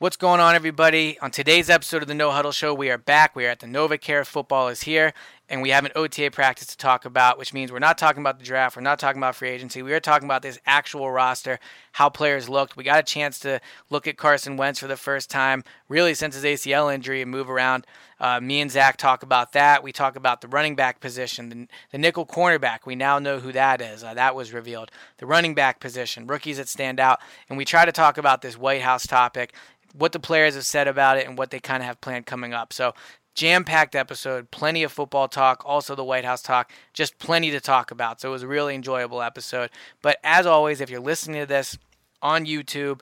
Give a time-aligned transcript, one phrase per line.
[0.00, 1.18] What's going on, everybody?
[1.20, 3.36] On today's episode of the No Huddle Show, we are back.
[3.36, 4.26] We are at the NovaCare.
[4.26, 5.12] Football is here,
[5.46, 8.38] and we have an OTA practice to talk about, which means we're not talking about
[8.38, 8.76] the draft.
[8.76, 9.82] We're not talking about free agency.
[9.82, 11.60] We are talking about this actual roster,
[11.92, 12.78] how players looked.
[12.78, 13.60] We got a chance to
[13.90, 17.50] look at Carson Wentz for the first time, really since his ACL injury, and move
[17.50, 17.86] around.
[18.18, 19.82] Uh, me and Zack talk about that.
[19.82, 22.80] We talk about the running back position, the, the nickel cornerback.
[22.86, 24.02] We now know who that is.
[24.02, 24.90] Uh, that was revealed.
[25.18, 27.20] The running back position, rookies that stand out.
[27.50, 29.54] And we try to talk about this White House topic
[29.94, 32.52] what the players have said about it and what they kind of have planned coming
[32.52, 32.72] up.
[32.72, 32.94] So,
[33.34, 37.60] jam packed episode, plenty of football talk, also the White House talk, just plenty to
[37.60, 38.20] talk about.
[38.20, 39.70] So, it was a really enjoyable episode.
[40.02, 41.78] But as always, if you're listening to this
[42.22, 43.00] on YouTube,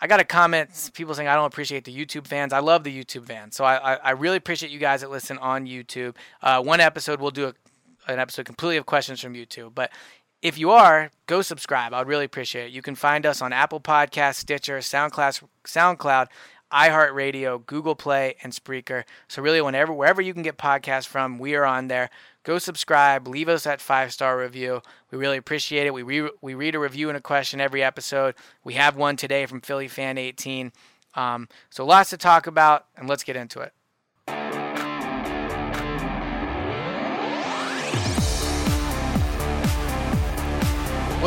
[0.00, 2.52] I got a comment, people saying I don't appreciate the YouTube fans.
[2.52, 3.56] I love the YouTube fans.
[3.56, 6.14] So, I, I, I really appreciate you guys that listen on YouTube.
[6.42, 7.54] Uh, one episode, we'll do a,
[8.12, 9.74] an episode completely of questions from YouTube.
[9.74, 9.90] But
[10.42, 11.92] if you are, go subscribe.
[11.92, 12.72] I would really appreciate it.
[12.72, 16.28] You can find us on Apple Podcasts, Stitcher, SoundCloud, SoundCloud,
[16.72, 19.04] iHeartRadio, Google Play, and Spreaker.
[19.26, 22.10] So really, whenever wherever you can get podcasts from, we are on there.
[22.44, 23.26] Go subscribe.
[23.26, 24.82] Leave us that five star review.
[25.10, 25.94] We really appreciate it.
[25.94, 28.34] We re- we read a review and a question every episode.
[28.64, 30.72] We have one today from Philly Fan 18.
[31.14, 33.72] Um, so lots to talk about, and let's get into it.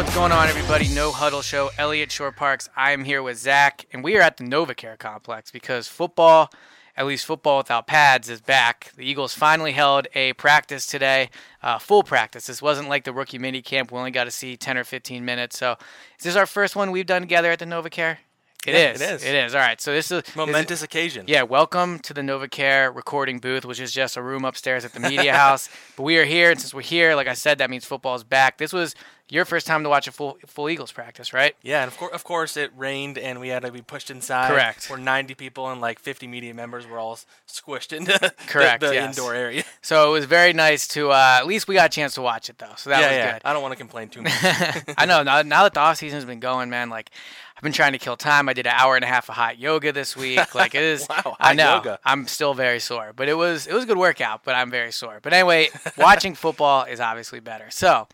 [0.01, 0.87] What's going on, everybody?
[0.87, 2.69] No Huddle Show, Eliot Shorr-Parks.
[2.75, 6.49] I am here with Zack, and we are at the NovaCare complex because football,
[6.97, 8.93] at least football without pads, is back.
[8.97, 11.29] The Eagles finally held a practice today,
[11.61, 12.47] uh, full practice.
[12.47, 13.91] This wasn't like the rookie mini camp.
[13.91, 15.59] We only got to see 10 or 15 minutes.
[15.59, 15.73] So,
[16.17, 18.17] is this our first one we've done together at the NovaCare?
[18.65, 19.01] It Yeah, is.
[19.01, 19.23] it is.
[19.23, 19.55] It is.
[19.55, 19.81] All right.
[19.81, 21.25] So this is Momentous This, occasion.
[21.27, 21.41] yeah.
[21.41, 25.33] Welcome to the NovaCare recording booth, which is just a room upstairs at the media
[25.35, 25.67] house.
[25.95, 28.23] But we are here, and since we're here, like I said, that means football is
[28.23, 28.59] back.
[28.59, 28.93] This was
[29.31, 31.55] your first time to watch a full full Eagles practice, right?
[31.63, 34.49] Yeah, and of course, of course, it rained and we had to be pushed inside.
[34.49, 34.89] Correct.
[34.89, 38.93] We're 90 people and like 50 media members were all squished into the- Correct, the,
[38.93, 39.17] yes.
[39.17, 39.63] indoor area.
[39.83, 41.09] So it was very nice to.
[41.09, 43.15] Uh, at least we got a chance to watch it though, so that yeah, was
[43.15, 43.33] yeah.
[43.33, 43.41] good.
[43.45, 44.31] I don't want to complain too much.
[44.97, 45.23] I know.
[45.23, 47.09] Now, now that the off season's been going, man, like
[47.57, 48.47] I've been trying to kill time.
[48.47, 50.53] I did an hour and a half of hot yoga this week.
[50.53, 51.07] Like it is.
[51.09, 51.75] Wow, I know.
[51.77, 51.99] yoga.
[52.03, 54.43] I'm still very sore, but it was it was a good workout.
[54.43, 55.19] But I'm very sore.
[55.21, 57.69] But anyway, watching football is obviously better.
[57.69, 58.07] So.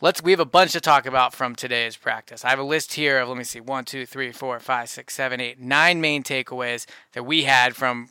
[0.00, 0.22] Let's.
[0.22, 2.44] We have a bunch to talk about from today's practice.
[2.44, 5.14] I have a list here of let me see, one, two, three, four, five, six,
[5.14, 8.10] seven, eight, nine main takeaways that we had from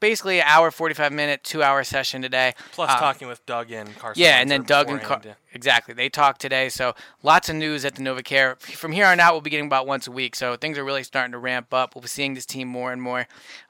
[0.00, 2.54] basically an hour, forty-five minute, two-hour session today.
[2.72, 4.22] Plus Um, talking with Doug and Carson.
[4.22, 5.20] yeah, and then Doug and Car-
[5.52, 6.70] exactly they talked today.
[6.70, 8.58] So lots of news at the NovaCare.
[8.58, 10.34] From here on out, we'll be getting about once a week.
[10.34, 11.94] So things are really starting to ramp up.
[11.94, 13.26] We'll be seeing this team more and more.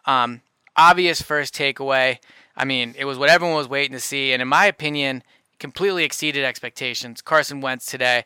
[0.07, 0.43] Um,
[0.77, 2.19] obvious first takeaway.
[2.57, 5.23] I mean, it was what everyone was waiting to see, and in my opinion,
[5.63, 7.23] completely exceeded expectations.
[7.23, 8.25] Carson Wentz today,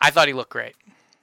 [0.00, 0.74] I thought he looked great.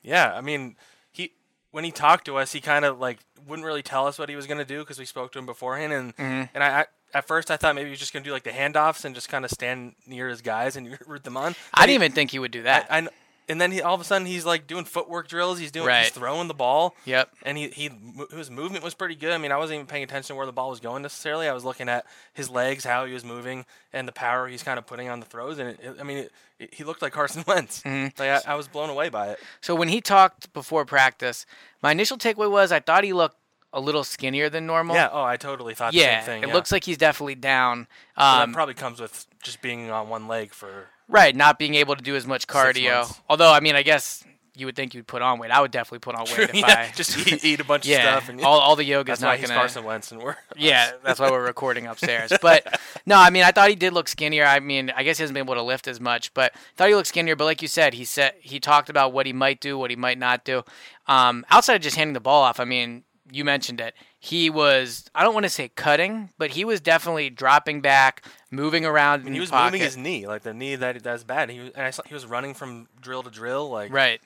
[0.04, 0.76] Yeah, I mean,
[1.12, 1.32] he
[1.72, 4.36] when he talked to us, he kind of like wouldn't really tell us what he
[4.36, 6.44] was gonna do because we spoke to him beforehand, and Mm-hmm.
[6.54, 6.86] and I, I
[7.16, 9.30] at first I thought maybe he was just gonna do like the handoffs and just
[9.30, 11.56] kind of stand near his guys and root them on.
[11.74, 12.88] I didn't he- even think he would do that.
[12.92, 13.08] I,
[13.50, 15.60] and then he all of a sudden he's like doing footwork drills.
[15.60, 16.04] He's doing Right.
[16.04, 16.96] he's throwing the ball.
[17.06, 17.30] Yep.
[17.44, 17.90] And he he
[18.32, 19.32] his movement was pretty good.
[19.32, 21.48] I mean, I wasn't even paying attention to where the ball was going necessarily.
[21.48, 24.78] I was looking at his legs, how he was moving, and the power he's kind
[24.80, 25.60] of putting on the throws.
[25.60, 27.82] And it, it- I mean, it, it, he looked like Carson Wentz.
[27.84, 28.22] Mm-hmm.
[28.22, 29.40] Like I, I was blown away by it.
[29.62, 31.46] So when he talked before practice,
[31.82, 33.38] my initial takeaway was I thought he looked
[33.76, 34.96] a little skinnier than normal.
[34.96, 35.10] Yeah.
[35.12, 36.44] Oh, I totally thought Yeah, the same thing.
[36.44, 36.54] it yeah.
[36.54, 37.88] looks like he's definitely down.
[38.16, 40.90] Um, that probably comes with just being on one leg for.
[41.08, 43.16] Right, not being able to do as much cardio.
[43.30, 44.24] Although, I mean, I guess
[44.56, 45.50] you would think you'd put on weight.
[45.50, 48.18] I would definitely put on weight if yeah, I just eat, eat a bunch yeah.
[48.18, 48.30] of stuff.
[48.30, 49.60] And all, all the yoga's that's not gonna.
[49.60, 52.32] Carson Wentz, and we're Yeah, that's why we're recording upstairs.
[52.42, 54.46] But no, I mean, I thought he did look skinnier.
[54.46, 56.96] I mean, I guess he hasn't been able to lift as much, but thought he
[56.96, 57.38] looked skinnier.
[57.38, 59.96] But like you said, he said he talked about what he might do, what he
[59.96, 60.64] might not do.
[61.08, 63.94] Um, outside of just handing the ball off, I mean, you mentioned it.
[64.20, 68.86] He was I don't want to say cutting, but he was definitely dropping back, moving
[68.86, 69.22] around.
[69.22, 69.66] And in he was pocket.
[69.74, 71.50] moving his knee, like the knee that that's bad.
[71.50, 74.20] He was, and I saw he was running from drill to drill, like Right.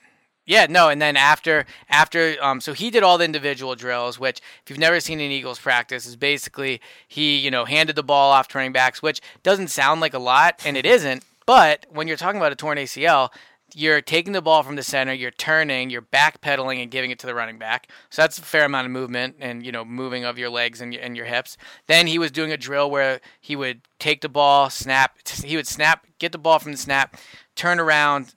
[0.46, 4.40] Yeah, no, and then after after um so he did all the individual drills, which
[4.62, 8.30] if you've never seen an Eagles practice is basically he, you know, handed the ball
[8.32, 12.16] off turning backs, which doesn't sound like a lot and it isn't, but when you're
[12.16, 13.30] talking about a torn ACL,
[13.74, 17.26] you're taking the ball from the center, you're turning, you're backpedaling and giving it to
[17.26, 17.90] the running back.
[18.10, 20.94] So that's a fair amount of movement and you know moving of your legs and
[20.94, 21.56] and your hips.
[21.86, 25.66] Then he was doing a drill where he would take the ball, snap, he would
[25.66, 27.16] snap, get the ball from the snap,
[27.56, 28.34] turn around,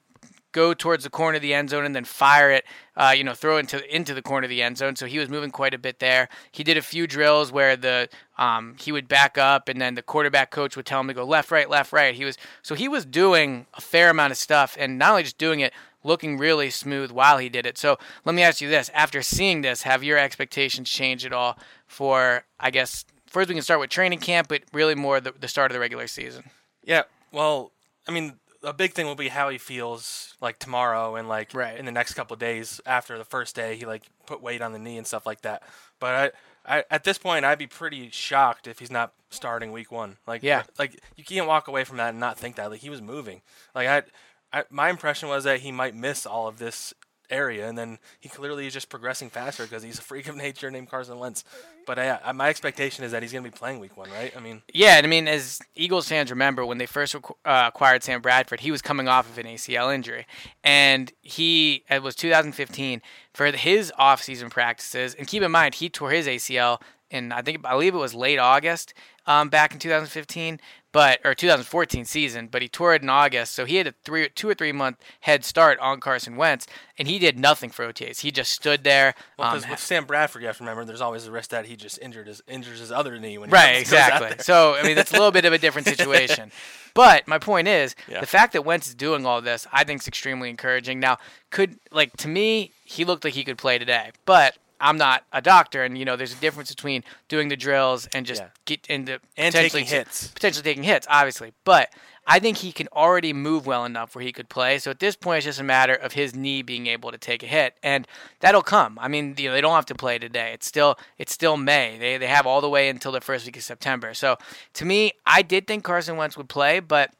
[0.52, 2.66] go towards the corner of the end zone and then fire it,
[3.02, 4.96] uh, you know, throw into into the corner of the end zone.
[4.96, 6.30] So he was moving quite a bit there.
[6.52, 8.08] He did a few drills where the
[8.38, 11.24] um, he would back up and then the quarterback coach would tell him to go
[11.24, 12.14] left, right, left, right.
[12.14, 15.40] He was so he was doing a fair amount of stuff and not only just
[15.40, 17.80] doing it, looking really smooth while he did it.
[17.80, 21.58] So let me ask you this: After seeing this, have your expectations changed at all
[21.88, 22.44] for?
[22.60, 25.72] I guess first we can start with training camp, but really more the, the start
[25.72, 26.52] of the regular season.
[26.84, 27.72] Yeah, well,
[28.08, 31.78] I mean, a big thing will be how he feels like tomorrow and like Right.
[31.78, 33.76] in the next couple of days after the first day.
[33.76, 35.64] He like put weight on the knee and stuff like that.
[36.00, 36.34] But
[36.66, 40.18] I, I at this point, I'd be pretty shocked if he's not starting week one.
[40.28, 40.64] Like, Yeah.
[40.78, 42.70] like you can't walk away from that and not think that.
[42.70, 43.42] Like he was moving.
[43.74, 46.94] Like I, I my impression was that he might miss all of this
[47.32, 50.70] area, and then he clearly is just progressing faster because he's a freak of nature
[50.70, 51.44] named Carson Wentz.
[51.86, 54.36] But I, I, my expectation is that he's going to be playing week one, right?
[54.36, 58.04] I mean, Yeah, I mean, as Eagles fans remember, when they first requ- uh, acquired
[58.04, 60.28] Sam Bradford, he was coming off of an ACL injury,
[60.64, 63.02] and he it was 2015
[63.34, 65.14] for his off-season practices.
[65.16, 68.16] And keep in mind, he tore his ACL in I think I believe it was
[68.16, 68.94] late August
[69.28, 70.60] um, back in 2015,
[70.92, 72.48] but or 2014 season.
[72.48, 74.98] But he tore it in August, so he had a three, two or three month
[75.22, 76.68] head start on Carson Wentz,
[76.98, 78.22] and he did nothing for OTAs.
[78.22, 79.14] He just stood there.
[79.38, 81.66] Well, um, because with Sam Bradford, you have to remember, there's always the risk that
[81.66, 84.44] he just injured his injures his other knee when he Right, comes- goes out exactly.
[84.44, 86.52] So I mean, that's a little bit of a different situation.
[86.94, 88.20] But my point is, Yeah.
[88.20, 91.00] the fact that Wentz is doing all this, I think is extremely encouraging.
[91.00, 95.24] Now, could like to me, he looked like he could play today, but I'm not
[95.32, 98.50] a doctor, and you know, there's a difference between doing the drills and just Yeah.
[98.66, 100.28] get into And potentially taking hits.
[100.30, 101.54] potentially taking hits, obviously.
[101.64, 101.94] But
[102.28, 104.78] I think he can already move well enough where he could play.
[104.78, 107.42] So at this point, it's just a matter of his knee being able to take
[107.44, 108.08] a hit, and
[108.42, 109.00] that'll come.
[109.02, 110.52] I mean, you know, they don't have to play today.
[110.54, 111.98] It's still it's still May.
[111.98, 114.14] They they have all the way until the first week of September.
[114.14, 114.38] So
[114.74, 117.12] to me, I did think Carson Wentz would play, but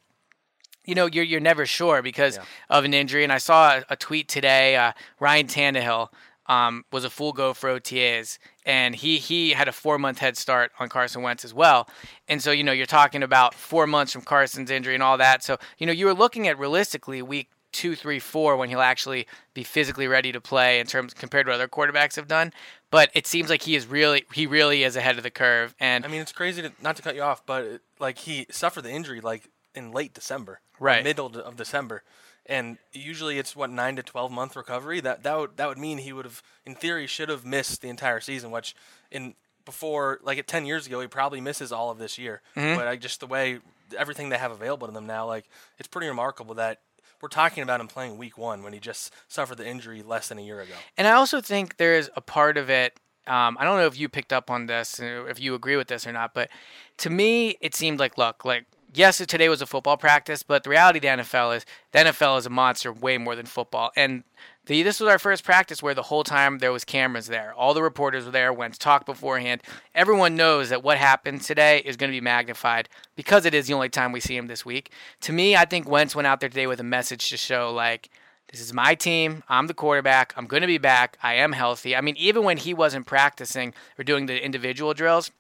[0.86, 3.24] you know, you're you're never sure because of an injury.
[3.24, 4.76] And I saw a, a tweet today.
[4.76, 6.10] Uh, Ryan Tannehill
[6.52, 10.36] um, was a full go for OTAs, and he he had a four month head
[10.38, 11.88] start on Carson Wentz as well.
[12.28, 15.44] And so you know, you're talking about four months from Carson's injury and all that.
[15.44, 19.26] So you know, you were looking at realistically week two, three, four when he'll actually
[19.54, 22.52] be physically ready to play in terms compared to what other quarterbacks have done.
[22.90, 25.74] But it seems like he is really he really is ahead of the curve.
[25.80, 28.46] And I mean, it's crazy to not to cut you off, but it, like he
[28.52, 31.02] suffered the injury like in late December, Right.
[31.02, 32.04] middle of December,
[32.46, 35.00] and usually it's what nine to twelve month recovery.
[35.00, 37.90] That that would that would mean he would have, in theory, should have missed the
[37.90, 38.52] entire season.
[38.52, 38.76] Which
[39.12, 39.36] in
[39.66, 42.42] before like at ten years ago, he probably misses all of this year.
[42.56, 42.78] Mm-hmm.
[42.78, 43.60] But like just the way
[43.98, 46.80] everything they have available to them now, like it's pretty remarkable that.
[47.22, 50.40] We're talking about him playing week one when he just suffered the injury less than
[50.40, 50.74] a year ago.
[50.98, 53.00] And I also think there's a part of it.
[53.28, 56.08] Um, I don't know if you picked up on this, if you agree with this
[56.08, 56.50] or not, but
[56.98, 60.70] to me, it seemed like, look, like, yes, today was a football practice, but the
[60.70, 63.92] reality of the NFL is the NFL is a monster way more than football.
[63.96, 64.24] And
[64.66, 67.54] the, this was our first practice where the whole time there was cameras there.
[67.54, 69.62] All the reporters were there, went to talk beforehand.
[69.96, 73.74] Everyone knows that what happened today is going to be magnified because it is the
[73.74, 74.92] only time we see him this week.
[75.22, 78.10] To me, I think Wentz went out there today with a message to show, like,
[78.52, 79.44] this is my team.
[79.48, 80.34] I'm the quarterback.
[80.36, 81.18] I'm going to be back.
[81.24, 81.96] I am healthy.
[81.96, 85.32] I mean, even when he wasn't practicing or doing the individual drills,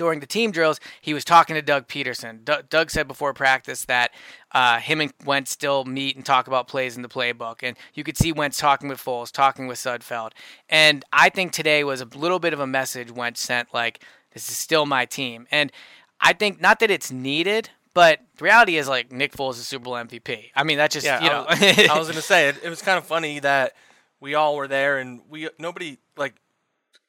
[0.00, 2.42] during the team drills, he was talking to Doug Pederson.
[2.42, 4.12] D- Doug said before practice that
[4.52, 7.56] uh, him and Wentz still meet and talk about plays in the playbook.
[7.62, 10.30] And you could see Wentz talking with Foles, talking with Sudfeld.
[10.70, 14.02] And I think today was a little bit of a message Wentz sent like,
[14.32, 15.46] this is still my team.
[15.50, 15.70] And
[16.18, 19.84] I think not that it's needed, but the reality is like Nick Foles is Super
[19.84, 20.46] Bowl MVP.
[20.56, 21.44] I mean, that just, Yeah, you I know.
[21.50, 22.56] was, I was gonna say it.
[22.64, 23.74] It was kind of funny that
[24.18, 26.34] we all were there and we nobody like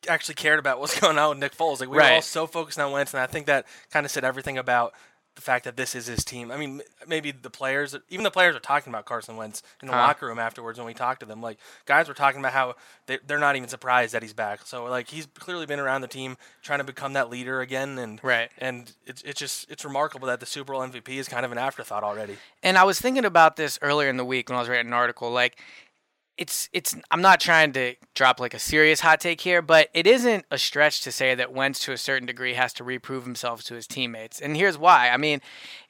[0.08, 1.80] actually cared about what's going on with Nick Foles.
[1.80, 4.24] Like we were all so focused on Wentz, and I think that kind of said
[4.24, 4.94] everything about
[5.36, 6.52] the fact that this is his team.
[6.52, 9.94] I mean, maybe the players, even the players, are talking about Carson Wentz in the
[9.94, 10.00] Huh.
[10.00, 11.42] locker room afterwards when we talked to them.
[11.42, 14.66] Like guys were talking about how they, they're not even surprised that he's back.
[14.66, 18.20] So like he's clearly been around the team trying to become that leader again, and
[18.22, 18.52] Right.
[18.58, 21.58] And it's it's just it's remarkable that the Super Bowl MVP is kind of an
[21.58, 22.36] afterthought already.
[22.62, 24.94] And I was thinking about this earlier in the week when I was writing an
[24.94, 25.32] article.
[25.32, 25.58] Like,
[26.38, 30.08] it's it's I'm not trying to drop like a serious hot take here, but it
[30.08, 33.64] isn't a stretch to say that Wentz to a certain degree has to reprove himself
[33.66, 34.40] to his teammates.
[34.40, 35.10] And here's why.
[35.10, 35.42] I mean,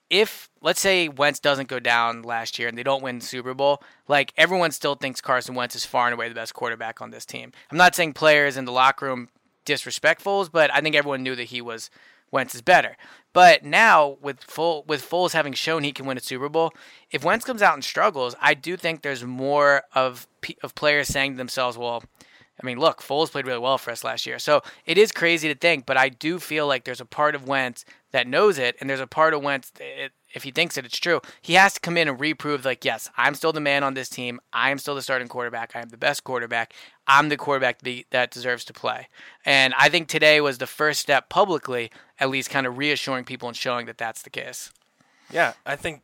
[0.10, 3.54] if let's say Wentz doesn't go down last year and they don't win the Super
[3.54, 7.12] Bowl, like everyone still thinks Carson Wentz is far and away the best quarterback on
[7.12, 7.54] this team.
[7.72, 9.30] I'm not saying players in the locker room
[9.66, 11.90] disrespectfuls, but I think everyone knew that he was
[12.32, 12.98] Wentz is better.
[13.34, 16.74] But now with full with Foles having shown he can win a Super Bowl,
[17.12, 20.28] if Wentz comes out and struggles, I do think there's more of
[20.64, 22.04] of players saying to themselves, "Well,
[22.62, 25.48] I mean, look, Foles played really well for us last year." So it is crazy
[25.48, 28.76] to think, but I do feel like there's a part of Wentz that knows it,
[28.80, 29.72] and there's a part of Wentz
[30.34, 33.10] if he thinks that it's true, he has to come in and reprove, like, yes,
[33.18, 34.40] I'm still the man on this team.
[34.54, 35.76] I am still the starting quarterback.
[35.76, 36.74] I am the best quarterback.
[37.08, 39.08] I'm the quarterback that deserves to play.
[39.46, 43.48] And I think today was the first step publicly, at least kind of reassuring people
[43.48, 44.72] and showing that that's the case.
[45.32, 46.04] Yeah, I think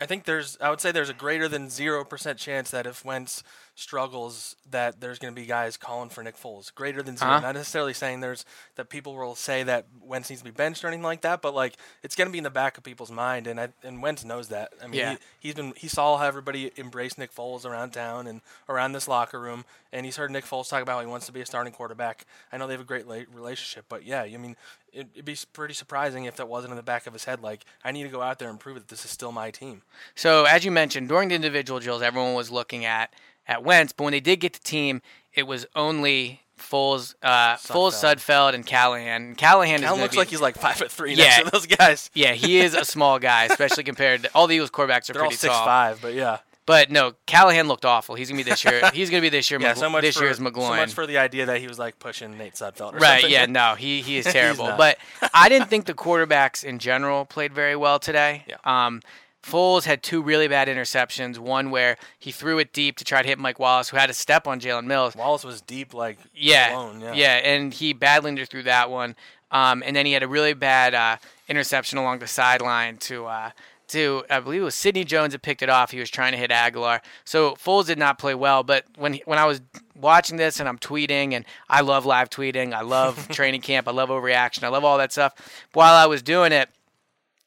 [0.00, 3.42] I think there's I would say there's a greater than 0% chance that if Wentz
[3.78, 6.74] struggles that there's going to be guys calling for Nick Foles.
[6.74, 7.40] Greater than 0 uh-huh.
[7.40, 8.44] Not necessarily saying there's
[8.74, 11.54] that people will say that Wentz needs to be benched or anything like that, but
[11.54, 14.24] like it's going to be in the back of people's mind and I, and Wentz
[14.24, 14.72] knows that.
[14.82, 15.16] I mean, yeah.
[15.38, 19.06] he, has been he saw how everybody embraced Nick Foles around town and around this
[19.06, 21.46] locker room and he's heard Nick Foles talk about how he wants to be a
[21.46, 22.26] starting quarterback.
[22.52, 24.56] I know they have a great relationship, but yeah, I mean,
[24.92, 27.42] it'd be pretty surprising if that wasn't in the back of his head.
[27.42, 29.82] Like, I need to go out there and prove that this is still my team.
[30.14, 33.12] So, as you mentioned, during the individual drills, everyone was looking at
[33.48, 35.02] at Wentz, but when they did get the team,
[35.34, 37.70] it was only Foles, uh, Sudfeld.
[37.70, 39.34] Foles, Sudfeld, and Callahan.
[39.36, 41.14] Callahan, Callahan looks be, like he's like five foot three.
[41.14, 42.10] Yeah, next to those guys.
[42.14, 45.22] Yeah, he is a small guy, especially compared to all the Eagles quarterbacks are They're
[45.22, 45.64] pretty all six tall.
[45.64, 46.38] five, but yeah.
[46.66, 48.14] But no, Callahan looked awful.
[48.14, 48.90] He's gonna be this year.
[48.92, 49.58] He's gonna be this year.
[49.62, 50.68] yeah, so much this for, year's McGloin.
[50.68, 53.00] So much for the idea that he was like pushing Nate Sudfeld.
[53.00, 53.22] right?
[53.22, 53.30] Something.
[53.30, 53.46] Yeah.
[53.48, 54.74] No, he he is terrible.
[54.76, 54.98] but
[55.32, 58.44] I didn't think the quarterbacks in general played very well today.
[58.46, 58.56] Yeah.
[58.64, 59.00] Um,
[59.48, 61.38] Foles had two really bad interceptions.
[61.38, 64.14] One where he threw it deep to try to hit Mike Wallace, who had to
[64.14, 65.16] step on Jalen Mills.
[65.16, 69.16] Wallace was deep, like yeah, alone, yeah, yeah, and he badly threw that one.
[69.50, 71.16] Um, and then he had a really bad uh,
[71.48, 73.50] interception along the sideline to uh,
[73.88, 75.90] to I believe it was Sidney Jones that picked it off.
[75.90, 77.00] He was trying to hit Aguilar.
[77.24, 78.62] So Foles did not play well.
[78.62, 79.60] But when he, when I was
[79.96, 83.92] watching this and I'm tweeting and I love live tweeting, I love training camp, I
[83.92, 85.34] love overreaction, I love all that stuff.
[85.72, 86.68] While I was doing it,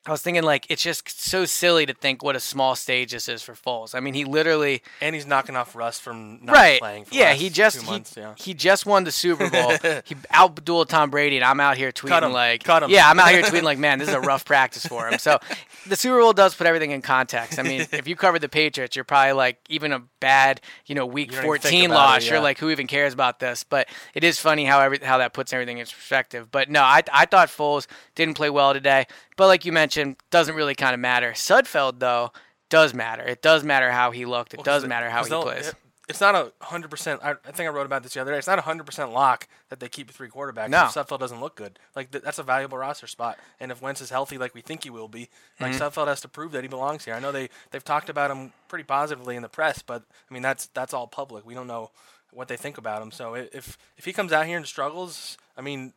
[0.08, 3.29] I was thinking like it's just so silly to think what a small stage this
[3.29, 3.93] is for Foles.
[3.93, 6.79] I mean, he literally and he's knocking off Russ from not right.
[6.79, 7.05] playing.
[7.05, 8.34] For yeah, he just he, months, yeah.
[8.36, 9.70] he just won the Super Bowl.
[10.05, 12.89] he outdueled Tom Brady, and I'm out here tweeting like, Cut him.
[12.89, 15.20] yeah, I'm out here tweeting like, man, this is a rough practice for him.
[15.20, 15.38] So
[15.86, 17.60] the Super Bowl does put everything in context.
[17.60, 21.05] I mean, if you cover the Patriots, you're probably like even a bad, you know,
[21.05, 22.24] Week 14 loss.
[22.24, 22.31] It, yeah.
[22.34, 23.63] You're like, who even cares about this?
[23.63, 26.51] But it is funny how every how that puts everything in perspective.
[26.51, 29.05] But no, I I thought Foles didn't play well today.
[29.41, 31.31] But like you mentioned, doesn't really kind of matter.
[31.31, 32.31] Sudfeld though
[32.69, 33.24] does matter.
[33.24, 34.53] It does matter how he looked.
[34.53, 35.74] It well, does matter how he plays.
[36.07, 37.21] it's not a hundred percent.
[37.24, 38.38] I think I wrote about this the other day.
[38.38, 40.69] It's not a hundred percent lock that they keep three quarterbacks.
[40.69, 40.86] No.
[40.86, 43.39] If Sudfeld doesn't look good, like th- that's a valuable roster spot.
[43.60, 45.27] And if Wentz is healthy, like we think he will be,
[45.60, 45.81] like mm-hmm.
[45.81, 47.15] Sudfeld has to prove that he belongs here.
[47.15, 50.43] I know they they've talked about him pretty positively in the press, but I mean
[50.43, 51.48] that's that's all public.
[51.48, 51.89] We don't know
[52.31, 53.10] what they think about him.
[53.10, 55.93] So if if he comes out here and struggles, I mean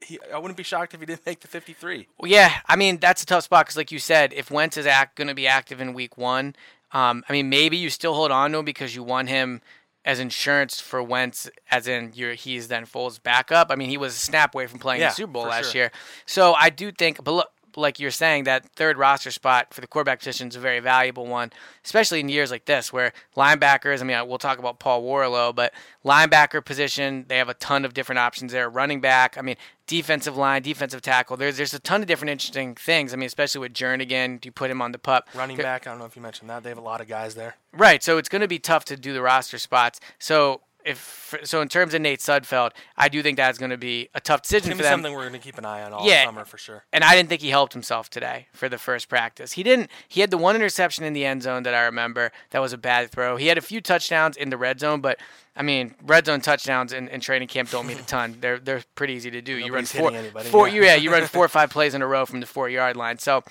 [0.00, 2.08] he, I wouldn't be shocked if he didn't make the 53.
[2.18, 4.86] Well, yeah, I mean that's a tough spot because, like you said, if Wentz is
[4.86, 6.54] act, going to be active in Week One,
[6.92, 9.60] um, I mean maybe you still hold on to him because you want him
[10.04, 13.68] as insurance for Wentz, as in your he's then Foles backup.
[13.70, 15.82] I mean he was a snap away from playing yeah, the Super Bowl last sure.
[15.82, 15.92] year,
[16.26, 17.22] so I do think.
[17.22, 20.60] But look, like you're saying, that third roster spot for the quarterback position is a
[20.60, 21.50] very valuable one,
[21.84, 24.00] especially in years like this where linebackers.
[24.00, 25.72] I mean, we'll talk about Paul Worrilow, but
[26.04, 28.68] linebacker position they have a ton of different options there.
[28.68, 31.36] Running back, I mean, defensive line, defensive tackle.
[31.36, 33.12] There's there's a ton of different interesting things.
[33.12, 35.28] I mean, especially with Jernigan, do you put him on the pup.
[35.34, 36.62] Running back, I don't know if you mentioned that.
[36.62, 37.56] They have a lot of guys there.
[37.72, 40.00] Right, so it's going to be tough to do the roster spots.
[40.18, 44.08] So if so, in terms of Nate Sudfeld, I do think that's going to be
[44.14, 44.92] a tough decision for them.
[44.92, 46.84] Something we're going to keep an eye on all yeah, summer for sure.
[46.92, 49.52] And I didn't think he helped himself today for the first practice.
[49.52, 49.90] He didn't.
[50.08, 52.32] He had the one interception in the end zone that I remember.
[52.50, 53.36] That was a bad throw.
[53.36, 55.18] He had a few touchdowns in the red zone, but
[55.56, 58.38] I mean, red zone touchdowns in, in training camp don't mean a ton.
[58.40, 59.60] They're they're pretty easy to do.
[59.60, 60.82] Nobody's you run four, anybody, four yeah.
[60.82, 63.18] yeah, you run four or five plays in a row from the four yard line.
[63.18, 63.42] So,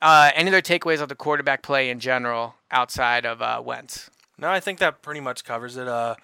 [0.00, 4.10] uh, any other takeaways of the quarterback play in general outside of uh, Wentz?
[4.38, 5.86] No, I think that pretty much covers it.
[5.86, 6.16] Uh,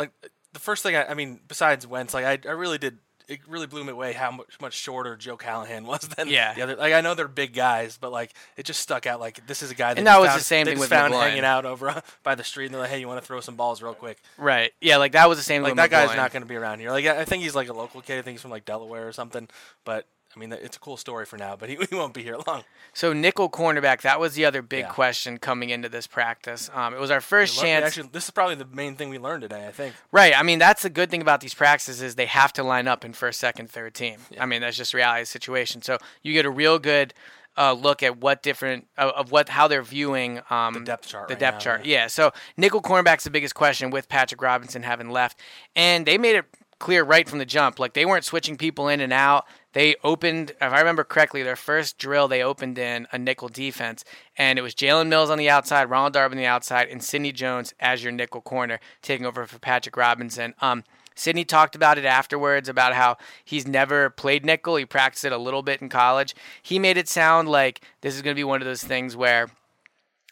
[0.00, 0.12] like
[0.52, 2.98] the first thing I, I mean, besides Wentz, like I, I really did.
[3.28, 6.52] It really blew me away how much much shorter Joe Callahan was than yeah.
[6.52, 6.74] the other.
[6.74, 9.20] Like I know they're big guys, but like it just stuck out.
[9.20, 11.14] Like this is a guy that and that was found, the same thing with found
[11.14, 11.28] McGloin.
[11.28, 13.54] hanging out over by the street, and they're like, "Hey, you want to throw some
[13.54, 14.72] balls real quick?" Right.
[14.80, 14.96] Yeah.
[14.96, 15.62] Like that was the same.
[15.62, 16.90] Like thing that guy's not going to be around here.
[16.90, 18.18] Like I think he's like a local kid.
[18.18, 19.48] I think he's from like Delaware or something.
[19.84, 22.36] But I mean, it's a cool story for now, but he, he won't be here
[22.46, 22.62] long.
[22.92, 24.88] So nickel cornerback, that was the other big Yeah.
[24.90, 26.70] question coming into this practice.
[26.72, 27.84] Um, it was our first learned- chance.
[27.86, 29.66] Actually, this is probably the main thing we learned today.
[29.66, 29.94] I think.
[30.12, 30.32] Right.
[30.36, 33.04] I mean, that's the good thing about these practices is they have to line up
[33.04, 34.18] in first, second, third team.
[34.38, 35.82] I mean, that's just reality of the situation.
[35.82, 37.12] So you get a real good
[37.58, 41.26] uh, look at what different of, of what how they're viewing um, the depth chart
[41.28, 41.84] The right depth now, chart.
[41.84, 42.02] yeah.
[42.02, 42.06] Yeah.
[42.06, 45.38] So nickel cornerback's the biggest question with Patrick Robinson having left,
[45.74, 46.44] and they made it
[46.78, 47.78] clear right from the jump.
[47.78, 49.46] Like they weren't switching people in and out.
[49.72, 54.04] They opened, if I remember correctly, their first drill they opened in a nickel defense,
[54.36, 57.32] and it was Jalen Mills on the outside, Ronald Darby on the outside, and Sidney
[57.32, 60.54] Jones as your nickel corner, taking over for Patrick Robinson.
[60.60, 60.82] Um,
[61.14, 64.76] Sidney talked about it afterwards about how he's never played nickel.
[64.76, 66.34] He practiced it a little bit in college.
[66.62, 69.48] He made it sound like this is going to be one of those things where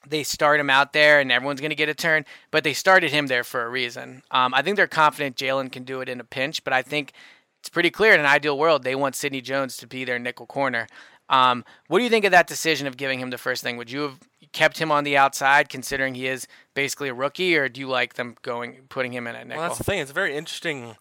[0.06, 3.10] they start him out there and everyone's going to get a turn, but they started
[3.10, 4.22] him there for a reason.
[4.30, 7.12] Um, I think they're confident Jalen can do it in a pinch, but I think
[7.60, 10.46] it's pretty clear in an ideal world they want Sidney Jones to be their nickel
[10.46, 10.86] corner.
[11.28, 13.76] Um, what do you think of that decision of giving him the first thing?
[13.76, 14.18] Would you have
[14.52, 18.14] kept him on the outside, considering he is basically a rookie, or do you like
[18.14, 19.60] them going putting him in at nickel?
[19.60, 19.98] Well, that's the thing.
[19.98, 20.96] It's very interesting.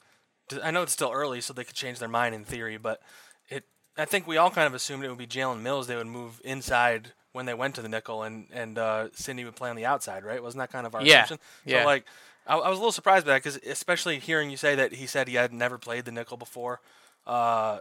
[0.61, 3.01] I know it's still early, so they could change their mind in theory, but
[3.49, 3.63] it.
[3.97, 5.87] I think we all kind of assumed it would be Jalen Mills.
[5.87, 9.55] They would move inside when they went to the nickel, and and uh, Sidney would
[9.55, 10.43] play on the outside, right?
[10.43, 11.39] Wasn't that kind of our Yeah, assumption?
[11.65, 11.81] yeah.
[11.81, 12.05] So like,
[12.47, 15.05] I, I was a little surprised by that because especially hearing you say that he
[15.05, 16.81] said he had never played the nickel before.
[17.25, 17.79] Uh,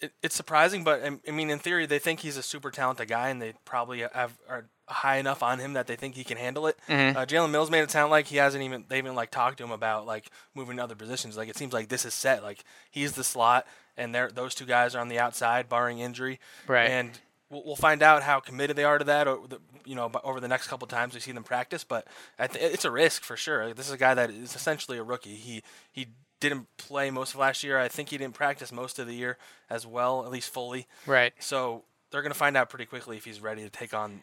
[0.00, 3.08] it, it's surprising, but um, I mean, in theory, they think he's a super talented
[3.08, 6.36] guy, and they probably have are high enough on him that they think he can
[6.36, 6.78] handle it.
[6.88, 7.16] Mm-hmm.
[7.16, 9.64] Uh, Jalen Mills made it sound like he hasn't even they even like talked to
[9.64, 11.36] him about like moving to other positions.
[11.36, 12.42] Like it seems like this is set.
[12.42, 16.40] Like he's the slot, and those two guys are on the outside, barring injury.
[16.66, 16.90] Right.
[16.90, 17.18] And
[17.50, 19.28] we'll, we'll find out how committed they are to that.
[19.28, 22.06] Over the, you know, over the next couple times we see them practice, but
[22.38, 23.72] I th- it's a risk for sure.
[23.74, 25.36] This is a guy that is essentially a rookie.
[25.36, 25.62] He
[25.92, 26.08] he
[26.40, 27.78] didn't play most of last year.
[27.78, 29.38] I think he didn't practice most of the year
[29.70, 30.86] as well, at least fully.
[31.06, 31.32] Right.
[31.38, 34.22] So they're going to find out pretty quickly if he's ready to take on.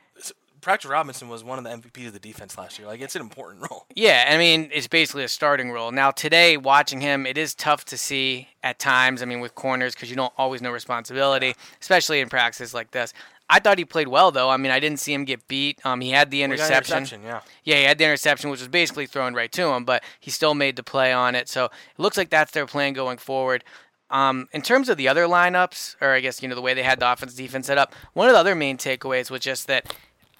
[0.63, 2.87] Patrick Robinson was one of the MVPs of the defense last year.
[2.87, 3.85] Like it's an important role.
[3.95, 5.91] Yeah, I mean, it's basically a starting role.
[5.91, 9.21] Now, today, watching him, it is tough to see at times.
[9.21, 13.13] I mean, with corners, because you don't always know responsibility, especially in practices like this.
[13.49, 14.49] I thought he played well, though.
[14.49, 15.79] I mean, I didn't see him get beat.
[15.85, 16.97] Um, he had the We got an interception.
[16.97, 17.41] interception, yeah.
[17.65, 20.55] Yeah, he had the interception, which was basically thrown right to him, but he still
[20.55, 21.49] made the play on it.
[21.49, 23.63] So it looks like that's their plan going forward.
[24.09, 26.83] Um, in terms of the other lineups, or I guess you know the way they
[26.83, 29.93] had the offense defense set up, one of the other main takeaways was just that.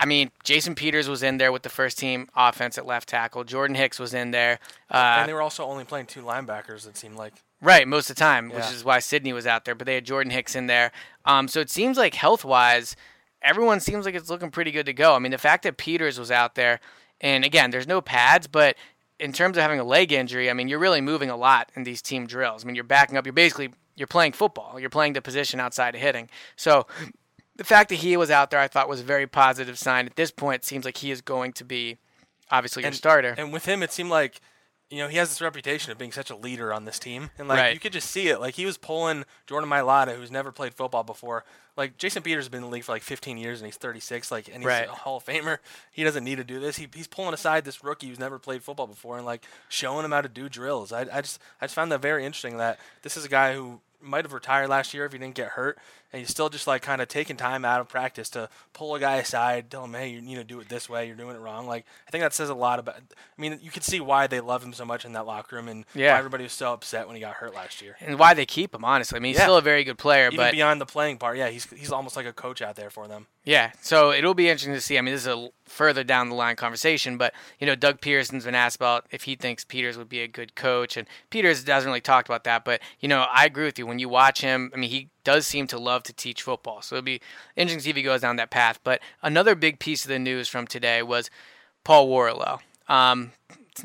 [0.04, 3.46] I mean, Jason Peters was in there with the first team offense at left tackle.
[3.46, 4.60] Jordan Hicks was in there.
[4.92, 6.86] Uh, and they were also only playing two linebackers.
[6.86, 7.36] It seemed like.
[7.62, 9.76] Right, most of the time, which is why Sidney was out there.
[9.76, 10.92] But they had Jordan Hicks in there.
[11.24, 12.98] Um, so it seems like health wise,
[13.42, 15.16] everyone seems like it's looking pretty good to go.
[15.16, 16.82] I mean, the fact that Peters was out there,
[17.22, 18.76] and again, there's no pads, but
[19.22, 21.84] in terms of having a leg injury, I mean, you're really moving a lot in
[21.86, 22.66] these team drills.
[22.66, 23.26] I mean, you're backing up.
[23.26, 24.78] You're basically you're playing football.
[24.78, 26.30] You're playing the position outside of hitting.
[26.58, 26.88] So
[27.56, 30.06] the fact that he was out there, I thought was a very positive sign.
[30.08, 31.98] At this point, it seems like he is going to be
[32.52, 33.36] obviously your and, starter.
[33.38, 34.42] And with him, it seemed like,
[34.90, 37.48] you know, he has this reputation of being such a leader on this team, and
[37.48, 37.74] like Right.
[37.74, 38.40] you could just see it.
[38.40, 41.44] Like he was pulling Jordan Mailata, who's never played football before.
[41.76, 44.32] Like Jason Peters has been in the league for like 15 years, and he's 36.
[44.32, 44.88] Like, and he's Right.
[44.88, 45.58] a Hall of Famer.
[45.92, 46.76] He doesn't need to do this.
[46.76, 50.12] He, he's pulling aside this rookie who's never played football before, and like showing him
[50.12, 50.92] how to do drills.
[50.92, 52.58] I, I just I just found that very interesting.
[52.58, 55.50] That this is a guy who might have retired last year if he didn't get
[55.50, 55.80] hurt,
[56.14, 59.00] and he's still just like kind of taking time out of practice to pull a
[59.00, 61.08] guy aside, tell him, hey, you need to do it this way.
[61.08, 61.66] You're doing it wrong.
[61.68, 62.96] Like I think that says a lot about.
[62.98, 65.68] I mean, you can see why they love him so much in that locker room,
[65.68, 66.14] and Yeah.
[66.14, 67.98] why everybody was so upset when he got hurt last year.
[68.00, 69.18] and why they keep him, honestly.
[69.18, 69.46] I mean, he's Yeah.
[69.46, 72.16] still a very good player, Even but beyond the playing part, yeah, he's he's almost
[72.16, 73.28] like a coach out there for them.
[73.46, 74.98] Yeah, so it'll be interesting to see.
[74.98, 78.46] I mean, this is a further down the line conversation, but you know, Doug Pederson's
[78.46, 81.88] been asked about if he thinks Peters would be a good coach, and Peters doesn't
[81.90, 82.64] really talk about that.
[82.64, 83.88] But you know, I agree with you.
[83.88, 86.82] When you watch him, I mean, he does seem to love to teach football.
[86.82, 87.22] So it'll be
[87.56, 88.80] interesting to see if he goes down that path.
[88.84, 91.30] But another big piece of the news from today was
[91.84, 92.60] Paul Worrilow.
[92.88, 93.32] Um,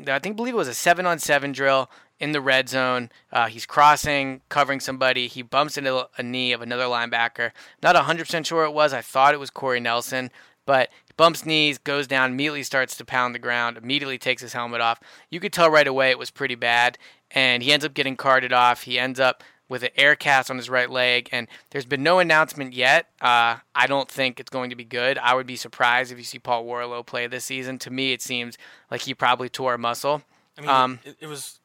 [0.07, 3.09] I think believe it was a seven on seven drill in the red zone.
[3.31, 5.27] Uh, he's crossing, covering somebody.
[5.27, 7.51] He bumps into a knee of another linebacker.
[7.81, 8.93] Not 100% sure it was.
[8.93, 10.29] I thought it was Corey Nelson,
[10.65, 14.81] but bumps knees, goes down, immediately starts to pound the ground, immediately takes his helmet
[14.81, 14.99] off.
[15.29, 16.97] You could tell right away it was pretty bad,
[17.31, 18.83] and he ends up getting carted off.
[18.83, 22.19] He ends up with an air cast on his right leg, and there's been no
[22.19, 23.05] announcement yet.
[23.21, 25.17] Uh, I don't think it's going to be good.
[25.19, 27.79] I would be surprised if you see Paul Worrilow play this season.
[27.79, 28.57] To me, it seems
[28.91, 30.23] like he probably tore a muscle.
[30.57, 31.59] I mean, Um, it, it was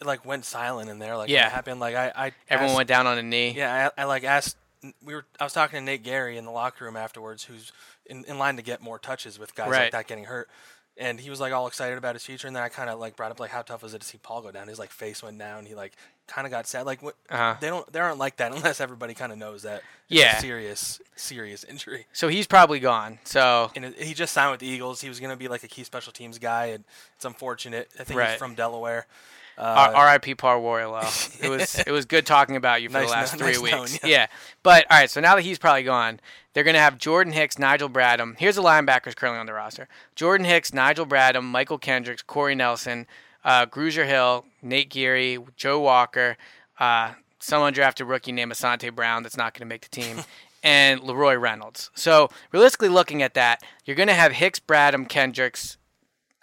[0.00, 1.16] it like went silent in there.
[1.16, 1.48] Like Yeah.
[1.48, 1.78] happened?
[1.80, 3.52] Like I, I Everyone asked- went down on a knee.
[3.56, 4.56] Yeah, I, I like asked.
[5.02, 5.24] We were.
[5.40, 7.72] I was talking to Nate Gerry in the locker room afterwards, who's
[8.04, 9.82] in, in line to get more touches with guys Right.
[9.84, 10.50] like that getting hurt,
[10.98, 12.46] and he was like all excited about his future.
[12.48, 14.18] And then I kind of like brought up like how tough was it to see
[14.18, 14.68] Paul go down?
[14.68, 15.64] His like face went down.
[15.64, 15.94] He like
[16.26, 16.86] kind of got sad.
[16.86, 17.56] Like what, Uh-huh.
[17.60, 19.82] they don't they aren't like that unless everybody kind of knows that.
[20.08, 20.38] Yeah.
[20.38, 22.06] serious serious injury.
[22.12, 23.18] So he's probably gone.
[23.24, 25.00] So And it, he just signed with the Eagles.
[25.00, 26.84] He was going to be like a key special teams guy, and
[27.16, 27.88] it's unfortunate.
[27.98, 28.30] I think Right.
[28.30, 29.06] he's from Delaware.
[29.56, 30.34] R- Uh, R.I.P.
[30.34, 30.58] Par.
[31.40, 33.80] It was it was good talking about you for Nice the last kno- three nice
[33.92, 34.02] weeks.
[34.04, 34.10] you.
[34.10, 34.26] yeah.
[34.62, 36.18] But all right, so now that he's probably gone,
[36.52, 38.36] they're gonna have Jordan Hicks, Nigel Bradham.
[38.36, 43.06] Here's the linebackers currently on the roster: Jordan Hicks, Nigel Bradham, Mychal Kendricks, Corey Nelson,
[43.44, 46.36] uh, Grugier Hill, Nate Gerry, Joe Walker,
[46.78, 50.18] uh, some undrafted rookie named Asantay Brown that's not gonna make the team.
[50.66, 51.90] And LaRoy Reynolds.
[51.94, 55.76] So realistically, looking at that, you're going to have Hicks, Bradham, Kendricks,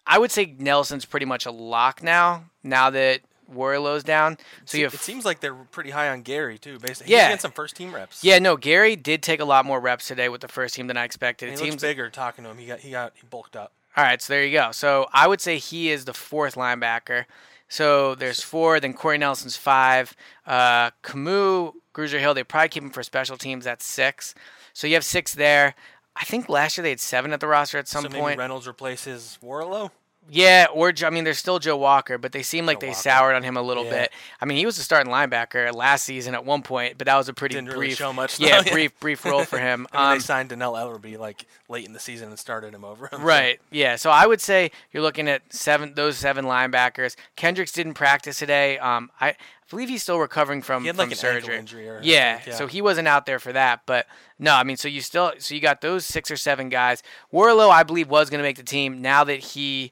[0.05, 2.43] I would say Nelson's pretty much a lock now.
[2.61, 6.59] Now that Worrilow's down, so you have it seems like they're pretty high on Gerry
[6.59, 6.77] too.
[6.77, 7.17] Basically, Yeah.
[7.21, 8.23] he's getting some first team reps.
[8.23, 8.37] yeah.
[8.37, 11.03] No, Gerry did take a lot more reps today with the first team than I
[11.03, 11.47] expected.
[11.49, 12.07] and It looks seems bigger.
[12.11, 13.71] Talking to him, he got he got he bulked up.
[13.97, 14.21] All right.
[14.21, 14.71] So there you go.
[14.71, 17.25] So I would say he is the fourth linebacker.
[17.67, 18.79] So there's four.
[18.79, 20.15] Then Corey Nelson's five.
[20.45, 22.33] Uh, Kamu, Grugier Hill.
[22.33, 23.65] They probably keep him for special teams.
[23.65, 24.35] That's six.
[24.73, 25.75] So you have six there.
[26.15, 28.39] I think last year they had seven at the roster at some so maybe point.
[28.39, 29.91] Reynolds replaces Worrilow.
[30.33, 33.01] Yeah, or I mean, there's still Joe Walker, but they seem like Joe they Walker.
[33.01, 33.89] soured on him a little Yeah.
[34.03, 34.11] bit.
[34.39, 37.27] I mean, he was a starting linebacker last season at one point, but that was
[37.27, 38.71] a pretty Didn't brief, really show much, yeah, though, yeah.
[38.73, 39.87] brief, brief role for him.
[39.91, 42.85] I mean, Um, they signed Dannell Ellerbe like late in the season and started him
[42.85, 43.19] over him.
[43.19, 43.59] so- Right.
[43.71, 43.97] Yeah.
[43.97, 47.17] So I would say you're looking at seven those seven linebackers.
[47.35, 48.77] Kendricks didn't practice today.
[48.79, 49.35] Um, I
[49.69, 51.57] believe he's still recovering from, from like, an ankle surgery.
[51.57, 52.55] injury or- I yeah, think, yeah.
[52.55, 53.81] So he wasn't out there for that.
[53.85, 54.07] But
[54.39, 57.03] no, I mean, so you still so you got those six or seven guys.
[57.33, 59.01] Worrilow, I believe, was going to make the team.
[59.01, 59.91] Now that he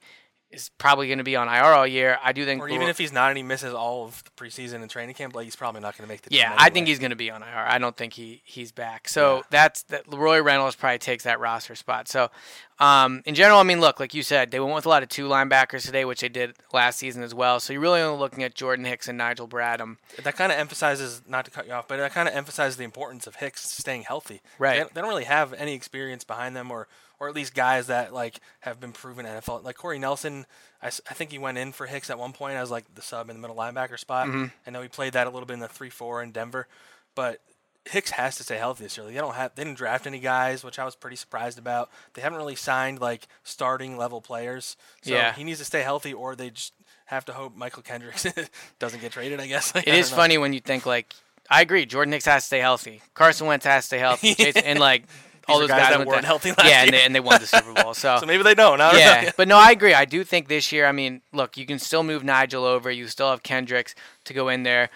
[0.51, 2.61] is probably going to be on IR all year, I do think.
[2.61, 5.35] Or even if he's not and he misses all of the preseason and training camp,
[5.35, 6.39] like he's probably not going to make the team.
[6.39, 7.49] Yeah, I think he's going to be on IR.
[7.67, 9.07] I don't think he he's back.
[9.07, 9.41] So Yeah.
[9.51, 10.07] that's that.
[10.07, 12.07] LaRoy Reynolds probably takes that roster spot.
[12.07, 12.31] So,
[12.79, 15.09] um, in general, I mean, look, like you said, they went with a lot of
[15.09, 17.59] two linebackers today, which they did last season as well.
[17.59, 19.97] So you're really only looking at Jordan Hicks and Nigel Bradham.
[20.23, 22.85] that kind of emphasizes not to cut you off, but that kind of emphasizes the
[22.85, 24.41] importance of Hicks staying healthy.
[24.57, 24.79] Right.
[24.87, 26.87] They, they don't really have any experience behind them, or
[27.19, 29.63] or at least guys that like have been proven NFL.
[29.63, 30.45] Like Corey Nelson,
[30.81, 33.29] I, I think he went in for Hicks at one point as like the sub
[33.29, 34.27] in the middle linebacker spot.
[34.27, 34.45] Mm-hmm.
[34.65, 36.67] I know he played that a little bit in the three four in Denver,
[37.15, 37.41] but.
[37.85, 39.07] Hicks has to stay healthy this year.
[39.07, 41.89] They don't have they didn't draft any guys, which I was pretty surprised about.
[42.13, 44.75] They haven't really signed like starting level players.
[45.01, 45.33] So Yeah.
[45.33, 46.73] he needs to stay healthy or they just
[47.05, 48.27] have to hope Mychal Kendricks
[48.79, 49.73] doesn't get traded, I guess.
[49.75, 51.15] Like, It I is funny when you think like,
[51.49, 53.01] I agree, Jordan Hicks has to stay healthy.
[53.15, 55.05] Carson Wentz has to stay healthy, Jason- and like
[55.49, 56.99] all those guys guys, that weren't to- healthy last yeah, and year.
[56.99, 57.93] they, and they won the Super Bowl.
[57.93, 58.79] So, So maybe they don't.
[58.81, 59.31] I don't yeah, know.
[59.37, 59.93] but no, I agree.
[59.93, 60.85] I do think this year.
[60.85, 62.89] I mean, look, you can still move Nigel over.
[62.91, 64.89] You still have Kendricks to go in there.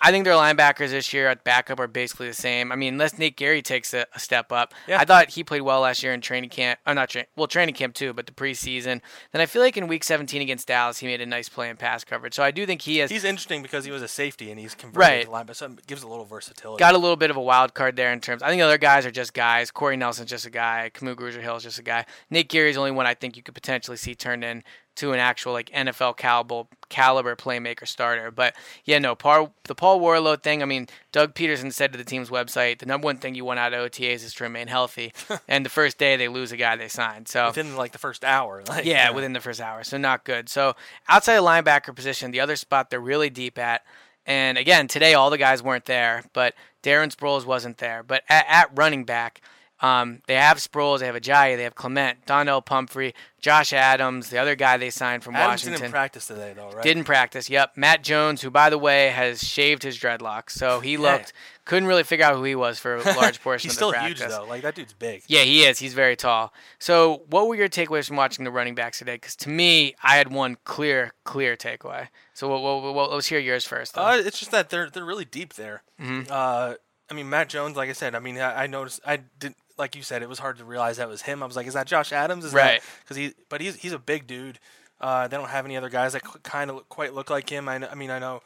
[0.00, 2.70] I think their linebackers this year at backup are basically the same.
[2.70, 4.72] I mean, unless Nate Gerry takes a, a step up.
[4.86, 4.98] Yeah.
[5.00, 6.78] I thought he played well last year in training camp.
[6.86, 9.00] I'm not tra- well training camp too, but the preseason.
[9.32, 11.76] Then I feel like in Week 17 against Dallas, he made a nice play in
[11.76, 12.34] pass coverage.
[12.34, 14.74] So I do think he has He's interesting because he was a safety and he's
[14.74, 15.24] converted Right.
[15.24, 16.78] to linebacker, so it gives a little versatility.
[16.78, 18.42] got a little bit of a wild card there in terms.
[18.42, 19.70] I think other guys are just guys.
[19.70, 20.90] Corey Nelson's just a guy.
[20.94, 22.04] Kamu Grugier Hill is just a guy.
[22.30, 24.62] Nick Gerry's the only one I think you could potentially see turned in
[24.98, 28.30] to an actual like NFL caliber caliber playmaker starter.
[28.30, 30.62] But yeah, no, Paul, the Paul Worrilow thing.
[30.62, 33.58] I mean, Doug Pederson said to the team's website, the number one thing you want
[33.58, 35.12] out of OTAs is to remain healthy.
[35.48, 37.28] and the first day they lose a guy they signed.
[37.28, 38.62] So within like the first hour.
[38.68, 39.82] Like, yeah, within the first hour.
[39.82, 40.48] So not good.
[40.48, 40.74] So
[41.08, 43.82] outside the linebacker position, the other spot they're really deep at.
[44.26, 48.02] And again, today all the guys weren't there, but Darren Sproles wasn't there.
[48.02, 49.40] But at, at running back,
[49.80, 54.38] um, they have Sproles, they have Ajayi, they have Clement, Donnel Pumphrey, Josh Adams, the
[54.38, 55.80] other guy they signed from Adams Washington.
[55.80, 56.82] didn't practice today though, right?
[56.82, 57.48] Didn't practice.
[57.48, 57.76] Yep.
[57.76, 61.32] Matt Jones, who by the way has shaved his dreadlocks, so he looked
[61.68, 64.00] couldn't really figure out who he was for a large portion He's of still the
[64.00, 64.46] huge though.
[64.48, 65.22] Like that dude's big.
[65.28, 65.78] Yeah, he is.
[65.78, 66.52] He's very tall.
[66.78, 69.16] So, what were your takeaways from watching the running backs today?
[69.16, 72.08] Because to me, I had one clear, clear takeaway.
[72.32, 73.94] So, what, what, what, let's hear yours first.
[73.94, 74.02] though.
[74.02, 75.82] Uh, it's just that they're they're really deep there.
[76.00, 76.32] Mm-hmm.
[76.32, 76.74] Uh,
[77.10, 79.94] I mean Matt Jones, like I said, I mean I, I noticed I did like
[79.96, 81.42] you said, it was hard to realize that was him.
[81.42, 82.44] I was like, is that Josh Adams?
[82.44, 82.82] Is Right.
[83.00, 84.58] Because he, but he's he's a big dude.
[85.00, 87.68] Uh, they don't have any other guys that kind of look, quite look like him.
[87.68, 88.42] I, I mean, I know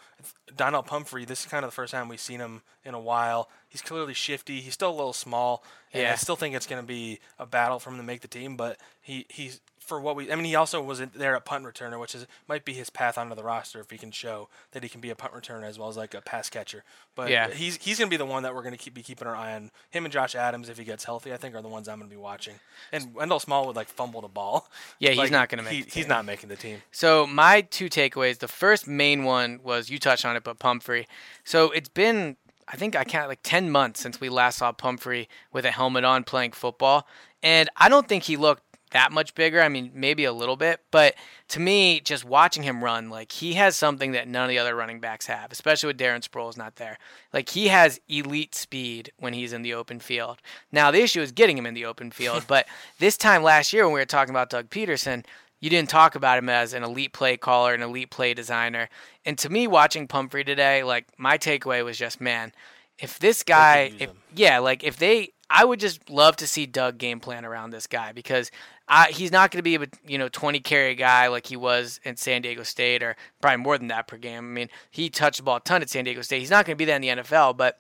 [0.55, 1.25] Donnel Pumphrey.
[1.25, 3.49] This is kind of the first time we've seen him in a while.
[3.71, 4.61] He's clearly shifty.
[4.61, 5.65] He's still a little small.
[5.95, 6.13] And Yeah.
[6.13, 8.59] I still think it's going to be a battle for him to make the team.
[8.59, 10.31] But he he's for what we.
[10.31, 12.91] I mean, he also was in there at punt returner, which is might be his
[12.91, 15.65] path onto the roster if he can show that he can be a punt returner
[15.65, 16.85] as well as like a pass catcher.
[17.15, 17.51] But Yeah.
[17.51, 19.37] he's he's going to be the one that we're going to keep be keeping our
[19.37, 19.71] eye on.
[19.91, 22.09] Him and Josh Adams, if he gets healthy, I think are the ones I'm going
[22.11, 22.55] to be watching.
[22.93, 24.69] And Wendell Smallwood like fumble the ball.
[24.99, 26.83] Yeah, he's not gonna make he- the He's not making the team.
[26.91, 28.39] So my two takeaways.
[28.39, 31.07] The first main one was you touched on it, but Pumphrey.
[31.45, 32.37] So it's been
[32.69, 36.05] I think I count like ten months since we last saw Pumphrey with a helmet
[36.05, 37.07] on playing football,
[37.43, 38.63] and I don't think he looked
[38.93, 39.61] that much bigger.
[39.61, 41.15] I mean, maybe a little bit, but
[41.49, 44.75] to me, just watching him run, like he has something that none of the other
[44.75, 46.99] running backs have, especially with Darren Sproles not there.
[47.33, 50.41] Like he has elite speed when he's in the open field.
[50.71, 52.67] Now the issue is getting him in the open field, but
[52.99, 55.25] this time last year when we were talking about Doug Pederson,
[55.61, 58.89] you didn't talk about him as an elite play caller, an elite play designer.
[59.25, 62.53] And to me, watching Pumphrey today, like my takeaway was just, man,
[62.99, 66.97] if this guy, if yeah, like if they, I would just love to see Doug
[66.97, 68.51] game plan around this guy because
[68.89, 72.01] I, he's not going to be a you know 20 carry guy like he was
[72.05, 74.39] in San Diego State or probably more than that per game.
[74.39, 76.41] I mean, he touched the ball a ton at San Diego State.
[76.41, 77.79] He's not going to be that in the NFL, but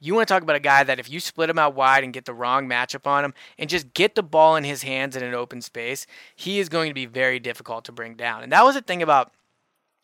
[0.00, 2.12] you want to talk about a guy that if you split him out wide and
[2.12, 5.22] get the wrong matchup on him and just get the ball in his hands in
[5.22, 6.06] an open space,
[6.36, 8.42] he is going to be very difficult to bring down.
[8.42, 9.32] And that was the thing about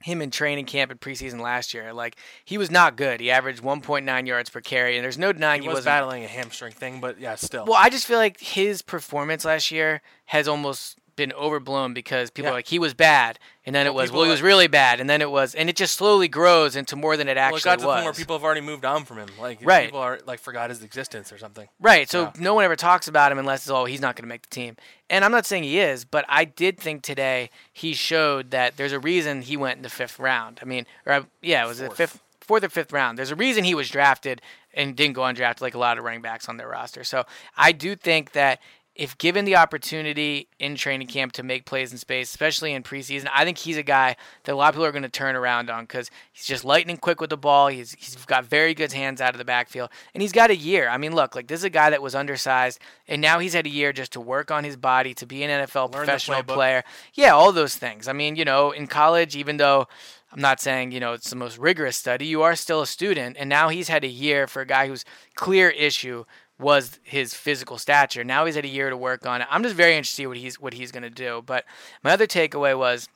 [0.03, 1.93] him in training camp and preseason last year.
[1.93, 3.21] Like he was not good.
[3.21, 6.29] He averaged 1.9 yards per carry, and there's no denying He he, was battling a
[6.29, 7.65] hamstring thing, but yeah, still.
[7.67, 12.47] well, I just feel like his performance last year has almost been overblown because people
[12.49, 12.53] Yeah.
[12.53, 15.09] are like he was bad, and then it was well he was really bad, and
[15.09, 17.65] then it was, and it just slowly grows into more than it well, actually it
[17.65, 17.95] got to the was.
[17.97, 19.29] point where people have already moved on from him.
[19.41, 19.87] Like Right.
[19.89, 21.69] people are like forgot his existence or something.
[21.79, 22.09] Right.
[22.09, 22.33] So Yeah.
[22.39, 24.49] no one ever talks about him unless it's oh he's not going to make the
[24.55, 24.77] team.
[25.11, 28.93] And I'm not saying he is, but I did think today he showed that there's
[28.93, 30.59] a reason he went in the fifth round.
[30.63, 33.19] I mean, or uh, yeah, it was the fifth, fourth or fifth round.
[33.19, 34.41] There's a reason he was drafted
[34.73, 37.05] and didn't go undrafted like a lot of running backs on their roster.
[37.05, 38.61] So I do think that.
[39.01, 43.31] If given the opportunity in training camp to make plays in space, especially in preseason,
[43.35, 45.71] I think he's a guy that a lot of people are going to turn around
[45.71, 47.69] on because he's just lightning quick with the ball.
[47.69, 50.87] He's he's got very good hands out of the backfield, and he's got a year.
[50.87, 53.65] I mean, look, like this is a guy that was undersized, and now he's had
[53.65, 56.85] a year just to work on his body to be an NFL Learn professional player.
[57.15, 58.07] Yeah, all those things.
[58.07, 59.89] I mean, you know, in college, even though
[60.31, 63.39] I'm not saying you know it's the most rigorous study, you are still a student,
[63.41, 66.27] and now he's had a year for a guy who's clear issue
[66.61, 68.23] was his physical stature.
[68.23, 69.49] Now he's had a year to work on it.
[69.51, 71.43] I'm just very interested to see what he's what he's going to do.
[71.45, 71.65] But
[72.03, 73.09] my other takeaway was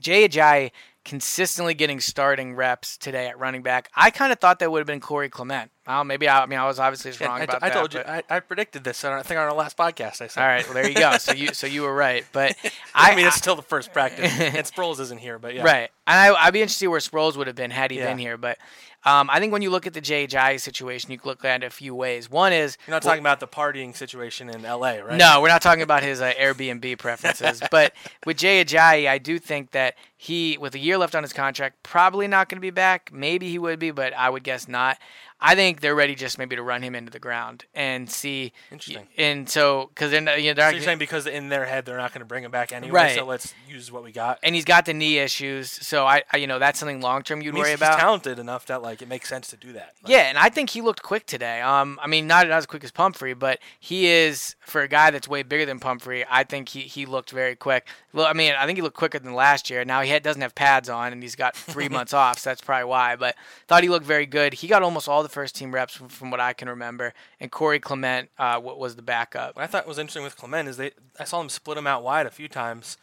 [0.00, 0.70] Jay Ajayi
[1.04, 3.90] consistently getting starting reps today at running back.
[3.94, 5.70] I kind of thought that would have been Corey Clement.
[5.86, 7.74] Well, maybe I, I mean I was obviously Yeah, wrong I, about I that.
[7.74, 8.00] told you.
[8.00, 9.04] I, I predicted this.
[9.04, 10.20] I think on our last podcast.
[10.20, 10.40] I said.
[10.42, 11.16] all right, well there you go.
[11.18, 12.56] So you so you were right, but
[12.94, 15.62] I, I mean, it's still the first practice, and Sproles isn't here, but yeah.
[15.64, 15.90] Right.
[16.08, 18.06] And I, I'd be interested to see where Sproles would have been had he Yeah.
[18.10, 18.36] been here.
[18.36, 18.58] But
[19.04, 21.62] um, I think when you look at the Jay Ajayi situation, you can look at
[21.62, 22.30] it a few ways.
[22.30, 25.16] One is You're not talking about the partying situation in L.A., right?
[25.16, 27.60] no, we're not talking about his uh, Airbnb preferences.
[27.70, 27.92] but
[28.24, 31.82] with Jay Ajayi, I do think that he, with a year left on his contract,
[31.82, 33.10] probably not going to be back.
[33.12, 34.98] Maybe he would be, but I would guess not.
[35.40, 38.52] I think they're ready just maybe to run him into the ground and see.
[38.72, 39.06] Interesting.
[39.18, 41.84] And so, because they're not, you know, they're So you're saying because in their head
[41.84, 43.14] they're not going to bring him back anyway, Right.
[43.14, 44.38] so let's use what we got.
[44.42, 47.42] and he's got the knee issues, so I, I you know, that's something long term
[47.42, 47.94] you'd I mean, worry he's, about.
[47.96, 49.92] he's talented enough that like it makes sense to do that.
[50.02, 51.60] Like, Yeah, and I think he looked quick today.
[51.60, 55.10] Um, I mean, not, not as quick as Pumphrey, but he is for a guy
[55.10, 56.24] that's way bigger than Pumphrey.
[56.30, 57.86] I think he, he looked very quick.
[58.14, 59.84] Well, I mean, I think he looked quicker than last year.
[59.84, 62.62] Now he had, doesn't have pads on, and he's got three months off, so that's
[62.62, 63.16] probably why.
[63.16, 63.36] But
[63.68, 64.54] thought he looked very good.
[64.54, 67.12] He got almost all the first team reps from, what I can remember.
[67.40, 69.56] And Corey Clement, uh, what was the backup?
[69.56, 72.02] What I thought was interesting with Clement is they I saw him split him out
[72.02, 72.96] wide a few times.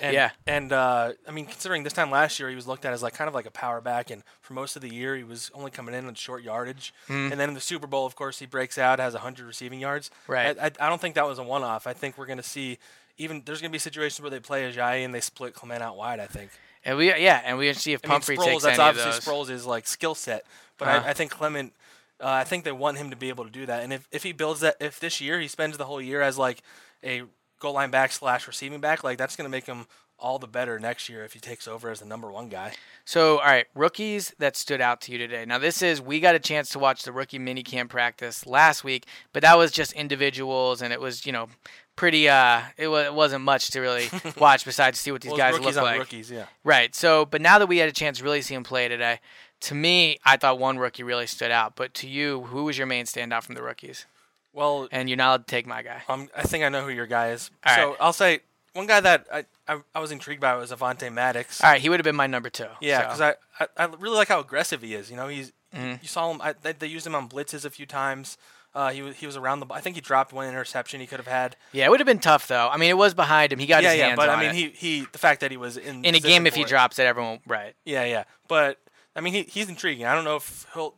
[0.00, 0.30] And, Yeah.
[0.46, 3.14] And uh, I mean, considering this time last year he was looked at as like
[3.14, 5.70] kind of like a power back, and for most of the year he was only
[5.70, 6.94] coming in on short yardage.
[7.08, 7.32] Mm-hmm.
[7.32, 10.10] And then in the Super Bowl, of course, he breaks out, has 100 receiving yards.
[10.26, 10.56] Right.
[10.58, 11.86] I, I, I don't think that was a one-off.
[11.86, 12.78] I think we're going to see
[13.18, 15.96] even there's going to be situations where they play Ajayi and they split Clement out
[15.96, 16.20] wide.
[16.20, 16.50] I think.
[16.84, 18.98] And we yeah, and we see if I mean, Pumphrey Sproles, takes that's any of
[18.98, 19.48] obviously those.
[19.48, 20.44] Sproles' is like skill set,
[20.78, 21.02] but Uh-huh.
[21.06, 21.72] I, I think Clement,
[22.20, 23.82] uh, I think they want him to be able to do that.
[23.82, 26.38] And if, if he builds that, if this year he spends the whole year as
[26.38, 26.62] like
[27.04, 27.22] a
[27.60, 29.86] goal line back slash receiving back, like that's going to make him
[30.18, 32.72] all the better next year if he takes over as the number one guy.
[33.04, 35.44] So, all right, rookies that stood out to you today.
[35.46, 38.84] Now, this is we got a chance to watch the rookie mini camp practice last
[38.84, 41.48] week, but that was just individuals, and it was you know
[41.96, 42.28] pretty.
[42.28, 45.58] Uh, it, was, it wasn't much to really watch besides see what these Well, guys
[45.58, 45.98] look like.
[45.98, 46.46] rookies, yeah.
[46.64, 46.94] Right.
[46.94, 49.20] So, but now that we had a chance to really see him play today,
[49.60, 51.76] to me, I thought one rookie really stood out.
[51.76, 54.06] But to you, who was your main standout from the rookies?
[54.52, 56.02] Well, And you're not allowed to take my guy.
[56.08, 57.50] um, I think I know who your guy is.
[57.64, 57.96] All so right.
[58.00, 58.40] I'll say
[58.78, 61.62] one guy that I, I, I was intrigued by was Avonte Maddox.
[61.62, 62.68] All right, he would have been my number two.
[62.80, 63.04] Yeah, so.
[63.04, 65.10] because I, I I really like how aggressive he is.
[65.10, 65.96] You know, he's Mm-hmm.
[66.00, 66.40] you saw him.
[66.40, 68.38] I, they, they used him on blitzes a few times.
[68.74, 69.66] Uh, he he was around the.
[69.70, 71.56] I think he dropped one interception he could have had.
[71.72, 72.68] yeah, it would have been tough though.
[72.68, 73.58] I mean, it was behind him.
[73.58, 74.74] He got yeah, his yeah, hands but on I mean, it.
[74.76, 76.68] he he the fact that he was in in a game if he it.
[76.68, 77.74] drops it, everyone right.
[77.84, 78.78] Yeah, yeah, but
[79.14, 80.06] I mean, he he's intriguing.
[80.06, 80.94] I don't know if he'll.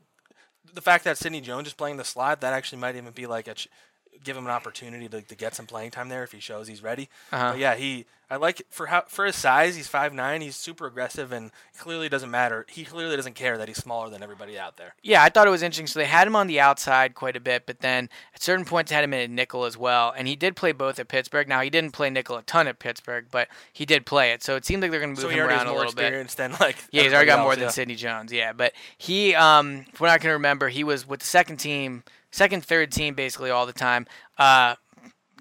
[0.72, 3.48] The fact that Sidney Jones is playing the slot, that actually might even be like
[3.48, 3.54] a
[4.24, 6.83] give him an opportunity to, to get some playing time there if he shows he's
[6.83, 7.09] ready.
[7.33, 7.52] Uh-huh.
[7.52, 10.40] But yeah, he I like for how for his size, he's five nine.
[10.40, 12.64] He's super aggressive and clearly doesn't matter.
[12.68, 14.94] He clearly doesn't care that he's smaller than everybody out there.
[15.02, 15.88] Yeah, I thought it was interesting.
[15.88, 18.92] So they had him on the outside quite a bit, but then at certain points
[18.92, 20.14] had him in a nickel as well.
[20.16, 21.48] And he did play both at Pittsburgh.
[21.48, 24.44] Now he didn't play nickel a ton at Pittsburgh, but he did play it.
[24.44, 26.04] So it seemed like they're going to move So him around a little bit.
[26.04, 27.70] experience than like Yeah, he's already got everybody more than yeah.
[27.70, 28.33] Sidney Jones.
[28.33, 32.04] Yeah, but he, um, from what I can remember, he was with the second team,
[32.30, 34.06] second, third team basically all the time.
[34.38, 34.74] Uh,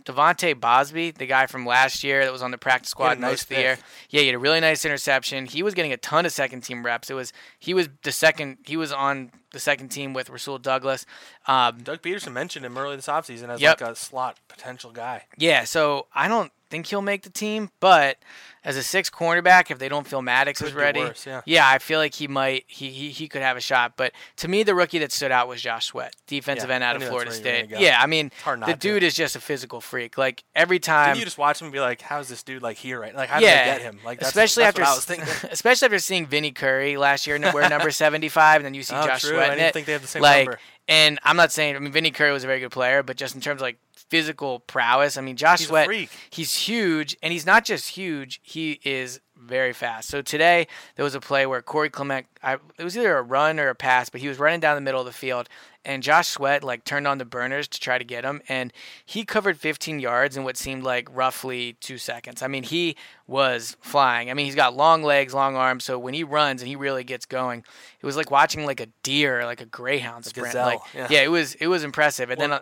[0.05, 3.31] De'Vante Bausby, the guy from last year that was on the practice squad a nice
[3.31, 3.77] most of the year.
[4.09, 5.45] Yeah, he had a really nice interception.
[5.45, 7.09] He was getting a ton of second team reps.
[7.11, 11.05] It was he was the second he was on the second team with Rasul Douglas.
[11.47, 13.81] Um, Doug Pederson mentioned him early this offseason as Yep.
[13.81, 15.25] like a slot potential guy.
[15.37, 18.17] yeah, so I don't think he'll make the team, but
[18.63, 21.67] as a six cornerback, if they don't feel Maddox is ready, worse, yeah.
[21.67, 23.93] I feel like he might he, he he could have a shot.
[23.95, 26.95] But to me, the rookie that stood out was Josh Sweat, defensive Yeah, end out
[26.95, 27.79] of Florida where you were State.
[27.79, 28.75] Yeah, I mean, the to.
[28.75, 30.17] dude is just a physical freak.
[30.17, 32.77] Like every time, Did you just watch him and be like, "How's this dude like
[32.77, 33.15] here right?
[33.15, 33.99] Like, how did yeah, they get him?
[34.03, 35.49] Like, that's, especially that's after what I was thinking.
[35.51, 38.95] especially after seeing Vinny Curry last year, wear number seventy five, and then you see
[38.95, 39.31] Oh, Josh true.
[39.31, 39.51] Sweat.
[39.51, 40.59] I didn't think they had the same like, number.
[40.89, 43.35] And I'm not saying I mean Vinny Curry was a very good player, but just
[43.35, 43.77] in terms of like
[44.09, 45.89] physical prowess, I mean Josh He's Sweat,
[46.29, 50.09] he's huge, and he's not just huge, he is very fast.
[50.09, 53.59] So today there was a play where Corey Clement, I, it was either a run
[53.59, 55.47] or a pass, but he was running down the middle of the field,
[55.85, 58.73] and Josh Sweat like turned on the burners to try to get him, and
[59.05, 62.41] he covered 15 yards in what seemed like roughly two seconds.
[62.41, 62.95] I mean, he
[63.27, 64.29] was flying.
[64.29, 67.03] I mean, he's got long legs, long arms, so when he runs and he really
[67.03, 67.63] gets going,
[67.99, 70.55] it was like watching like a deer, like a greyhound sprint.
[70.55, 71.07] Like, yeah.
[71.09, 72.29] yeah, it was it was impressive.
[72.29, 72.59] And then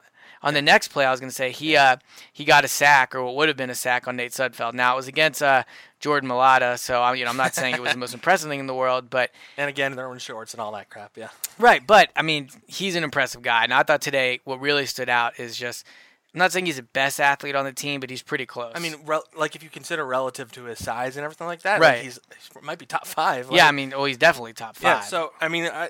[0.47, 1.97] on, the next play, I was going to say he uh,
[2.33, 4.73] he got a sack or what would have been a sack on Nate Sudfeld.
[4.73, 5.63] Now it was against uh,
[5.99, 8.60] Jordan Mailata, so I, you know I'm not saying it was the most impressive thing
[8.60, 11.17] in the world, but And again, they're in shorts and all that crap.
[11.17, 11.29] Yeah.
[11.60, 11.86] right.
[11.86, 13.63] But I mean, he's an impressive guy.
[13.63, 15.86] And I thought today what really stood out is just
[16.33, 18.73] I'm not saying he's the best athlete on the team, but he's pretty close.
[18.75, 18.95] I mean,
[19.36, 21.95] like if you consider relative to his size and everything like that, Right.
[21.95, 22.19] Like he's
[22.53, 23.47] he might be top five.
[23.51, 24.83] yeah, I like- mean, well, he's definitely top five.
[24.83, 25.89] Yeah, so I mean, I,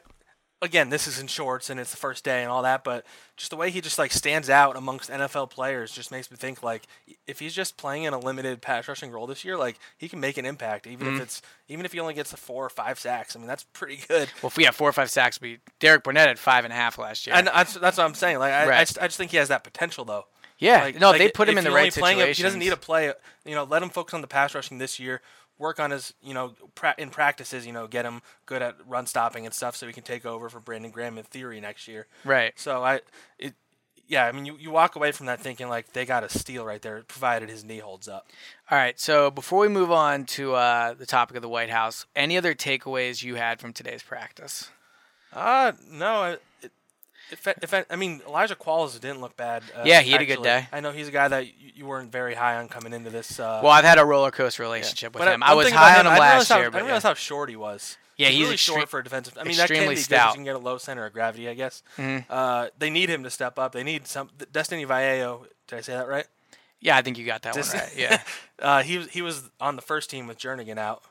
[0.62, 3.52] again, this is in shorts and it's the first day and all that, but just
[3.52, 6.88] the way he just like stands out amongst NFL players just makes me think like
[7.28, 10.20] if he's just playing in a limited pass rushing role this year, like he can
[10.20, 11.16] make an impact, even Mm-hmm.
[11.18, 13.36] if it's even if he only gets the four or five sacks.
[13.36, 14.30] I mean, that's pretty good.
[14.42, 16.76] well, if we have four or five sacks, we Derek Barnett had five and a
[16.76, 17.36] half last year.
[17.36, 18.40] And that's, that's what I'm saying.
[18.40, 20.26] Like I, I, just, I just think he has that potential though.
[20.58, 22.34] yeah, Like, no, like, they put him in the right situation.
[22.34, 23.14] He doesn't need to play.
[23.46, 25.22] You know, let him focus on the pass rushing this year.
[25.60, 27.66] Work on his, you know, pra- in practices.
[27.66, 30.50] You know, get him good at run stopping and stuff, so he can take over
[30.50, 32.08] for Brandon Graham in theory next year.
[32.24, 32.54] Right.
[32.60, 33.02] So I,
[33.40, 33.54] it,
[34.08, 36.64] yeah, I mean, you, you walk away from that thinking like they got a steal
[36.66, 38.28] right there, provided his knee holds up.
[38.72, 38.98] All right.
[39.00, 42.54] So before we move on to uh, the topic of the White House, any other
[42.54, 44.70] takeaways you had from today's practice?
[45.34, 46.14] Uh no.
[46.24, 46.72] I- It,
[47.32, 49.64] if, I- if I, I mean Elijah Qualls didn't look bad.
[49.76, 50.68] Uh, Yeah, he had a good day.
[50.72, 53.40] I know he's a guy that you, you weren't very high on coming into this.
[53.40, 55.42] Uh, Well, I've had a roller coaster relationship with But him.
[55.42, 56.94] one I was high on him I didn't last realize how, year, I but didn't
[56.94, 57.00] yeah.
[57.02, 57.98] how short he was.
[58.18, 59.38] Yeah, he's really extre- short for a defensive.
[59.40, 60.20] I mean, that can be good stout.
[60.20, 60.30] Mm-hmm.
[60.30, 61.84] You can get a low center of gravity, I guess.
[62.00, 63.74] Uh, they need him to step up.
[63.74, 64.30] They need some.
[64.52, 65.46] Destiny Vaeao.
[65.68, 66.26] Did I say that right?
[66.80, 67.94] yeah, I think you got that Just- one right.
[67.96, 68.22] Yeah,
[68.60, 71.04] Uh, he was he was on the first team with Jernigan out,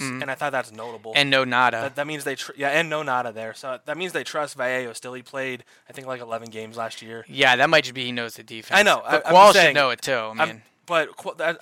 [0.00, 1.12] S- and I thought that's notable.
[1.12, 1.18] Mm-hmm.
[1.20, 1.70] and no Ngata.
[1.70, 3.54] that, that means they tr- yeah, and no Ngata there.
[3.54, 5.14] So that means they trust Vaeao still.
[5.14, 7.24] He played I think like 11 games last year.
[7.28, 8.78] yeah, that might just be he knows the defense.
[8.78, 10.12] I know, But I- I'm should saying- know it too.
[10.14, 11.08] I mean, I'm, but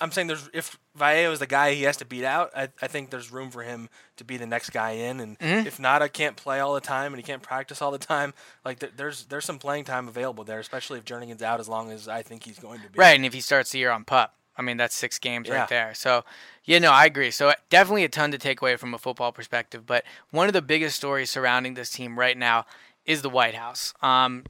[0.01, 2.87] I'm saying there's if Vaeao is the guy he has to beat out, I, I
[2.87, 5.21] think there's room for him to be the next guy in.
[5.21, 5.65] And Mm-hmm.
[5.65, 8.33] if Ngata can't play all the time and he can't practice all the time,
[8.65, 11.89] like there, there's there's some playing time available there, especially if Jernigan's out as long
[11.91, 12.99] as I think he's going to be.
[12.99, 15.59] right, and if he starts the year on pup, I mean that's six games Yeah.
[15.61, 15.93] right there.
[15.93, 16.23] So,
[16.65, 17.31] yeah, no, I agree.
[17.31, 19.85] So definitely a ton to take away from a football perspective.
[19.85, 22.65] But one of the biggest stories surrounding this team right now
[23.05, 23.93] is the White House.
[24.01, 24.45] Um,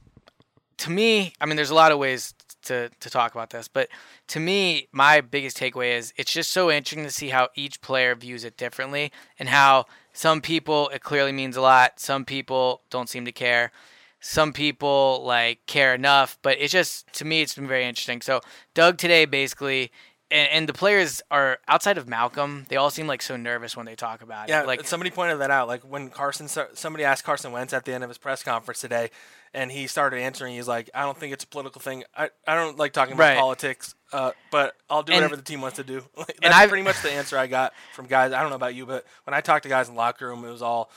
[0.78, 3.88] to me, I mean, there's a lot of ways to, to talk about this, but
[4.28, 8.14] to me, my biggest takeaway is it's just so interesting to see how each player
[8.14, 13.08] views it differently and how some people it clearly means a lot, some people don't
[13.08, 13.70] seem to care.
[14.26, 18.22] Some people like care enough, but it's just to me it's been very interesting.
[18.22, 18.40] So
[18.72, 19.92] Doug today basically
[20.30, 23.84] and, and the players are outside of Malcolm, they all seem like so nervous when
[23.84, 24.66] they talk about Yeah, it.
[24.66, 25.68] Like somebody pointed that out.
[25.68, 29.10] Like when Carson, somebody asked Carson Wentz at the end of his press conference today,
[29.52, 30.54] and he started answering.
[30.54, 32.04] He's like, "I don't think it's a political thing.
[32.16, 33.38] I, I don't like talking about Right.
[33.38, 36.70] politics, uh, but I'll do And- whatever the team wants to do." Like, That's I've-
[36.70, 38.32] pretty much the answer I got from guys.
[38.32, 40.42] I don't know about you, but when I talked to guys in the locker room,
[40.46, 40.90] it was all.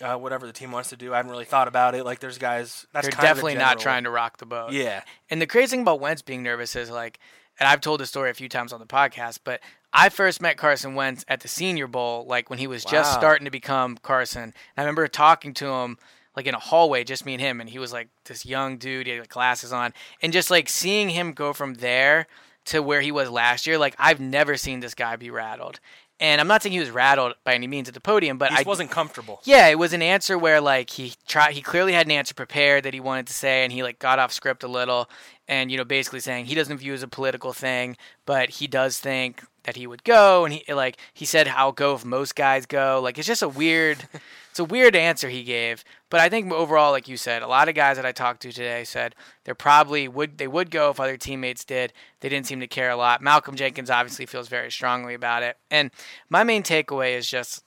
[0.00, 2.04] Uh, whatever the team wants to do, I haven't really thought about it.
[2.04, 2.86] Like, there's guys.
[2.92, 4.72] That's they're kind of definitely not trying to rock the boat.
[4.72, 7.18] Yeah, And the crazy thing about Wentz being nervous is like,
[7.58, 9.60] and I've told this story a few times on the podcast, but
[9.92, 13.46] I first met Carson Wentz at the Senior Bowl, like when he was just starting
[13.46, 14.42] to become Carson.
[14.42, 15.98] And I remember talking to him
[16.36, 19.06] like in a hallway, just me and him, and he was like this young dude,
[19.06, 19.92] he had like, glasses on,
[20.22, 22.28] and just like seeing him go from there
[22.66, 25.80] to where he was last year, like I've never seen this guy be rattled.
[26.20, 28.58] And I'm not saying he was rattled by any means at the podium, but He
[28.58, 29.40] I wasn't comfortable.
[29.44, 32.82] yeah, it was an answer where like he tried he clearly had an answer prepared
[32.84, 35.08] that he wanted to say and he like got off script a little
[35.46, 37.96] and you know basically saying he doesn't view it as a political thing,
[38.26, 41.94] but he does think that he would go and he like he said I'll go
[41.94, 43.00] if most guys go.
[43.02, 43.98] Like it's just a weird
[44.58, 45.84] it's a weird answer he gave.
[46.10, 48.50] But I think overall like you said, a lot of guys that I talked to
[48.50, 51.92] today said they're probably would they would go if other teammates did.
[52.20, 53.22] They didn't seem to care a lot.
[53.22, 55.58] Malcolm Jenkins obviously feels very strongly about it.
[55.70, 55.92] And
[56.28, 57.62] my main takeaway is just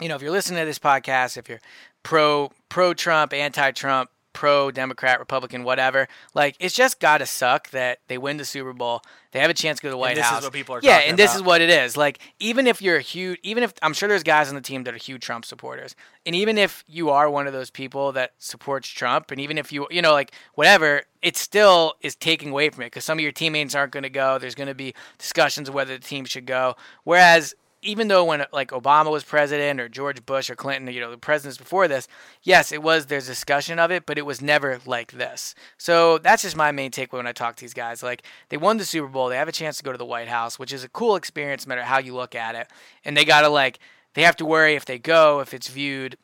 [0.00, 1.60] you know, if you're listening to this podcast, if you're
[2.04, 7.98] pro pro Trump, anti Trump, pro Democrat, Republican, whatever, like it's just gotta suck that
[8.06, 10.24] they win the Super Bowl, they have a chance to go to the White this
[10.24, 10.44] is House.
[10.44, 11.40] what people are yeah, and this about.
[11.40, 11.96] is what it is.
[11.96, 14.84] Like even if you're a huge, even if I'm sure there's guys on the team
[14.84, 18.34] that are huge Trump supporters, and even if you are one of those people that
[18.38, 22.70] supports Trump, and even if you, you know, like whatever, it still is taking away
[22.70, 24.38] from it because some of your teammates aren't going to go.
[24.38, 26.76] There's going to be discussions of whether the team should go.
[27.02, 31.10] Whereas even though when like Obama was president or George Bush or Clinton, you know,
[31.10, 32.08] the presidents before this,
[32.42, 35.54] yes, it was there's discussion of it, but it was never like this.
[35.76, 38.02] So that's just my main takeaway when I talk to these guys.
[38.02, 40.28] Like they won the Super Bowl, they have a chance to go to the White
[40.28, 42.68] House, which is a cool experience no matter how you look at it.
[43.04, 43.78] And they gotta like
[44.14, 46.16] they have to worry if they go if it's viewed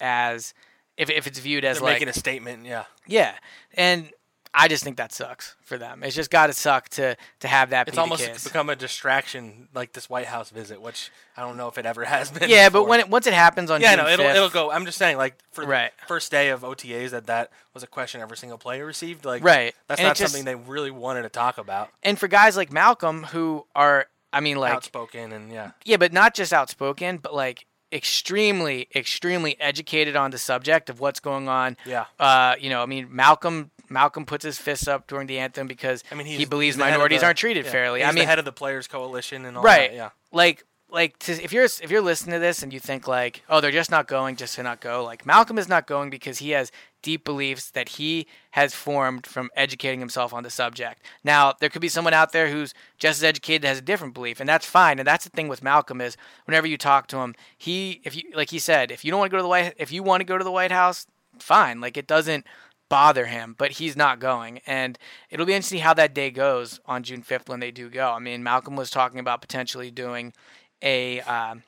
[0.00, 0.54] as
[0.96, 2.64] if, if it's viewed as They're like making a statement.
[2.64, 2.84] Yeah.
[3.06, 3.34] yeah,
[3.74, 4.10] and
[4.58, 6.02] I just think that sucks for them.
[6.02, 7.88] It's just got to suck to to have that.
[7.88, 11.76] It's almost become a distraction, like this White House visit, which I don't know if
[11.76, 12.48] it ever has been.
[12.48, 14.70] yeah, but when it, once it happens on yeah, June no, it'll 5th, it'll go.
[14.70, 15.92] I'm just saying, like for the Right.
[16.08, 19.26] first day of OTAs, that that was a question every single player received.
[19.26, 19.74] Like, Right.
[19.88, 21.90] that's And not just- something they really wanted to talk about.
[22.02, 26.12] and for guys like Malcolm who are, I mean, like Outspoken and yeah, yeah, but
[26.14, 31.76] not just outspoken, but like extremely, extremely educated on the subject of what's going on.
[31.84, 32.06] Yeah.
[32.18, 36.02] Uh, you know, I mean, Malcolm Malcolm puts his fists up during the anthem because
[36.10, 38.00] I mean, he believes he's the head of minorities the- aren't treated yeah, fairly.
[38.00, 39.96] He's I mean, the head of the Players Coalition and all right that.
[39.96, 43.42] Yeah, like like to, if you're if you're listening to this and you think like
[43.48, 46.38] oh they're just not going just to not go like malcolm is not going because
[46.38, 46.70] he has
[47.02, 51.82] deep beliefs that he has formed from educating himself on the subject now there could
[51.82, 54.98] be someone out there who's just as educated has a different belief and that's fine
[54.98, 58.22] and that's the thing with malcolm is whenever you talk to him he if you
[58.34, 60.20] like he said if you don't want to go to the white if you want
[60.20, 61.06] to go to the white house
[61.38, 62.46] fine like it doesn't
[62.88, 64.60] bother him, but he's not going.
[64.66, 64.98] And
[65.30, 68.10] it'll be interesting how that day goes on June 5th when they do go.
[68.12, 70.32] I mean, Malcolm was talking about potentially doing
[70.82, 71.62] a um,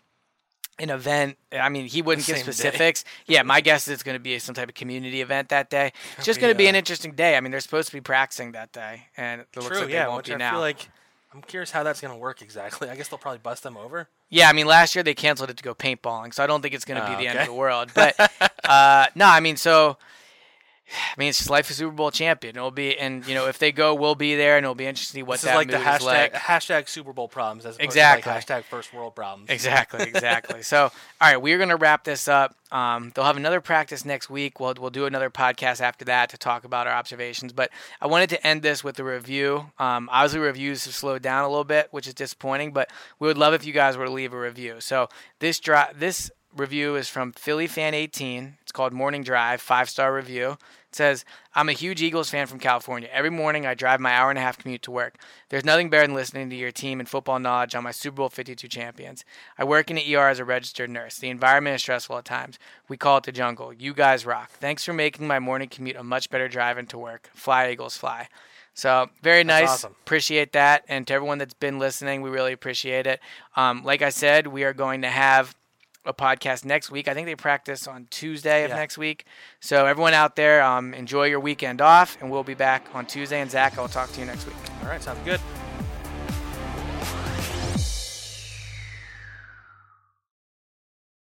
[0.78, 1.36] an event.
[1.52, 2.52] I mean, he wouldn't give same day.
[2.52, 3.04] specifics.
[3.26, 5.92] Yeah, my guess is it's going to be some type of community event that day.
[6.16, 7.36] It's just going to be uh, an interesting day.
[7.36, 9.80] I mean, they're supposed to be practicing that day, and it looks true.
[9.80, 10.50] like yeah, they won't which be I now.
[10.52, 10.88] feel like
[11.34, 12.88] I'm curious how that's gonna work exactly.
[12.88, 14.08] I guess they'll probably bust them over.
[14.30, 16.74] Yeah, I mean, last year they canceled it to go paintballing, so I don't think
[16.74, 17.90] it's going to be Oh, the end of the world.
[17.94, 18.14] But
[18.64, 19.96] uh, no, I mean, so
[20.90, 22.56] I mean, it's just life of Super Bowl champion.
[22.56, 25.20] It'll be, and you know, if they go, we'll be there, and it'll be interesting
[25.20, 26.34] to see what This that is like the hashtag is like.
[26.34, 28.30] hashtag Super Bowl problems as Exactly.
[28.32, 29.50] like hashtag first world problems.
[29.50, 30.62] Exactly, exactly.
[30.62, 32.54] so, all right, we're gonna wrap this up.
[32.70, 34.60] Um, they'll have another practice next week.
[34.60, 37.52] We'll we'll do another podcast after that to talk about our observations.
[37.52, 37.70] But
[38.00, 39.70] I wanted to end this with a review.
[39.78, 42.72] Um, obviously, reviews have slowed down a little bit, which is disappointing.
[42.72, 44.76] But we would love if you guys were to leave a review.
[44.80, 45.08] So
[45.38, 48.56] this dri- this review is from Philly Fan 18.
[48.62, 50.52] It's called Morning Drive, five star review.
[50.88, 51.24] It says,
[51.54, 53.08] I'm a huge Eagles fan from California.
[53.12, 55.16] Every morning I drive my hour and a half commute to work.
[55.50, 58.28] There's nothing better than listening to your team and football knowledge on my Super Bowl
[58.30, 59.24] 52 champions.
[59.58, 61.18] I work in the ER as a registered nurse.
[61.18, 62.58] The environment is stressful at times.
[62.88, 63.72] We call it the jungle.
[63.72, 64.50] You guys rock.
[64.52, 67.30] Thanks for making my morning commute a much better drive into work.
[67.34, 68.28] Fly, Eagles, fly.
[68.78, 69.68] So very nice.
[69.68, 69.96] awesome.
[70.02, 70.84] Appreciate that.
[70.88, 73.18] And to everyone that's been listening, we really appreciate it.
[73.56, 75.56] Um, like I said, we are going to have
[76.04, 77.08] a podcast next week.
[77.08, 78.76] I think they practice on Tuesday of Yeah.
[78.76, 79.24] next week.
[79.60, 83.40] So everyone out there, um, enjoy your weekend off, and we'll be back on Tuesday.
[83.40, 84.56] And Zack, I'll talk to you next week.
[84.82, 85.40] All right, sounds good.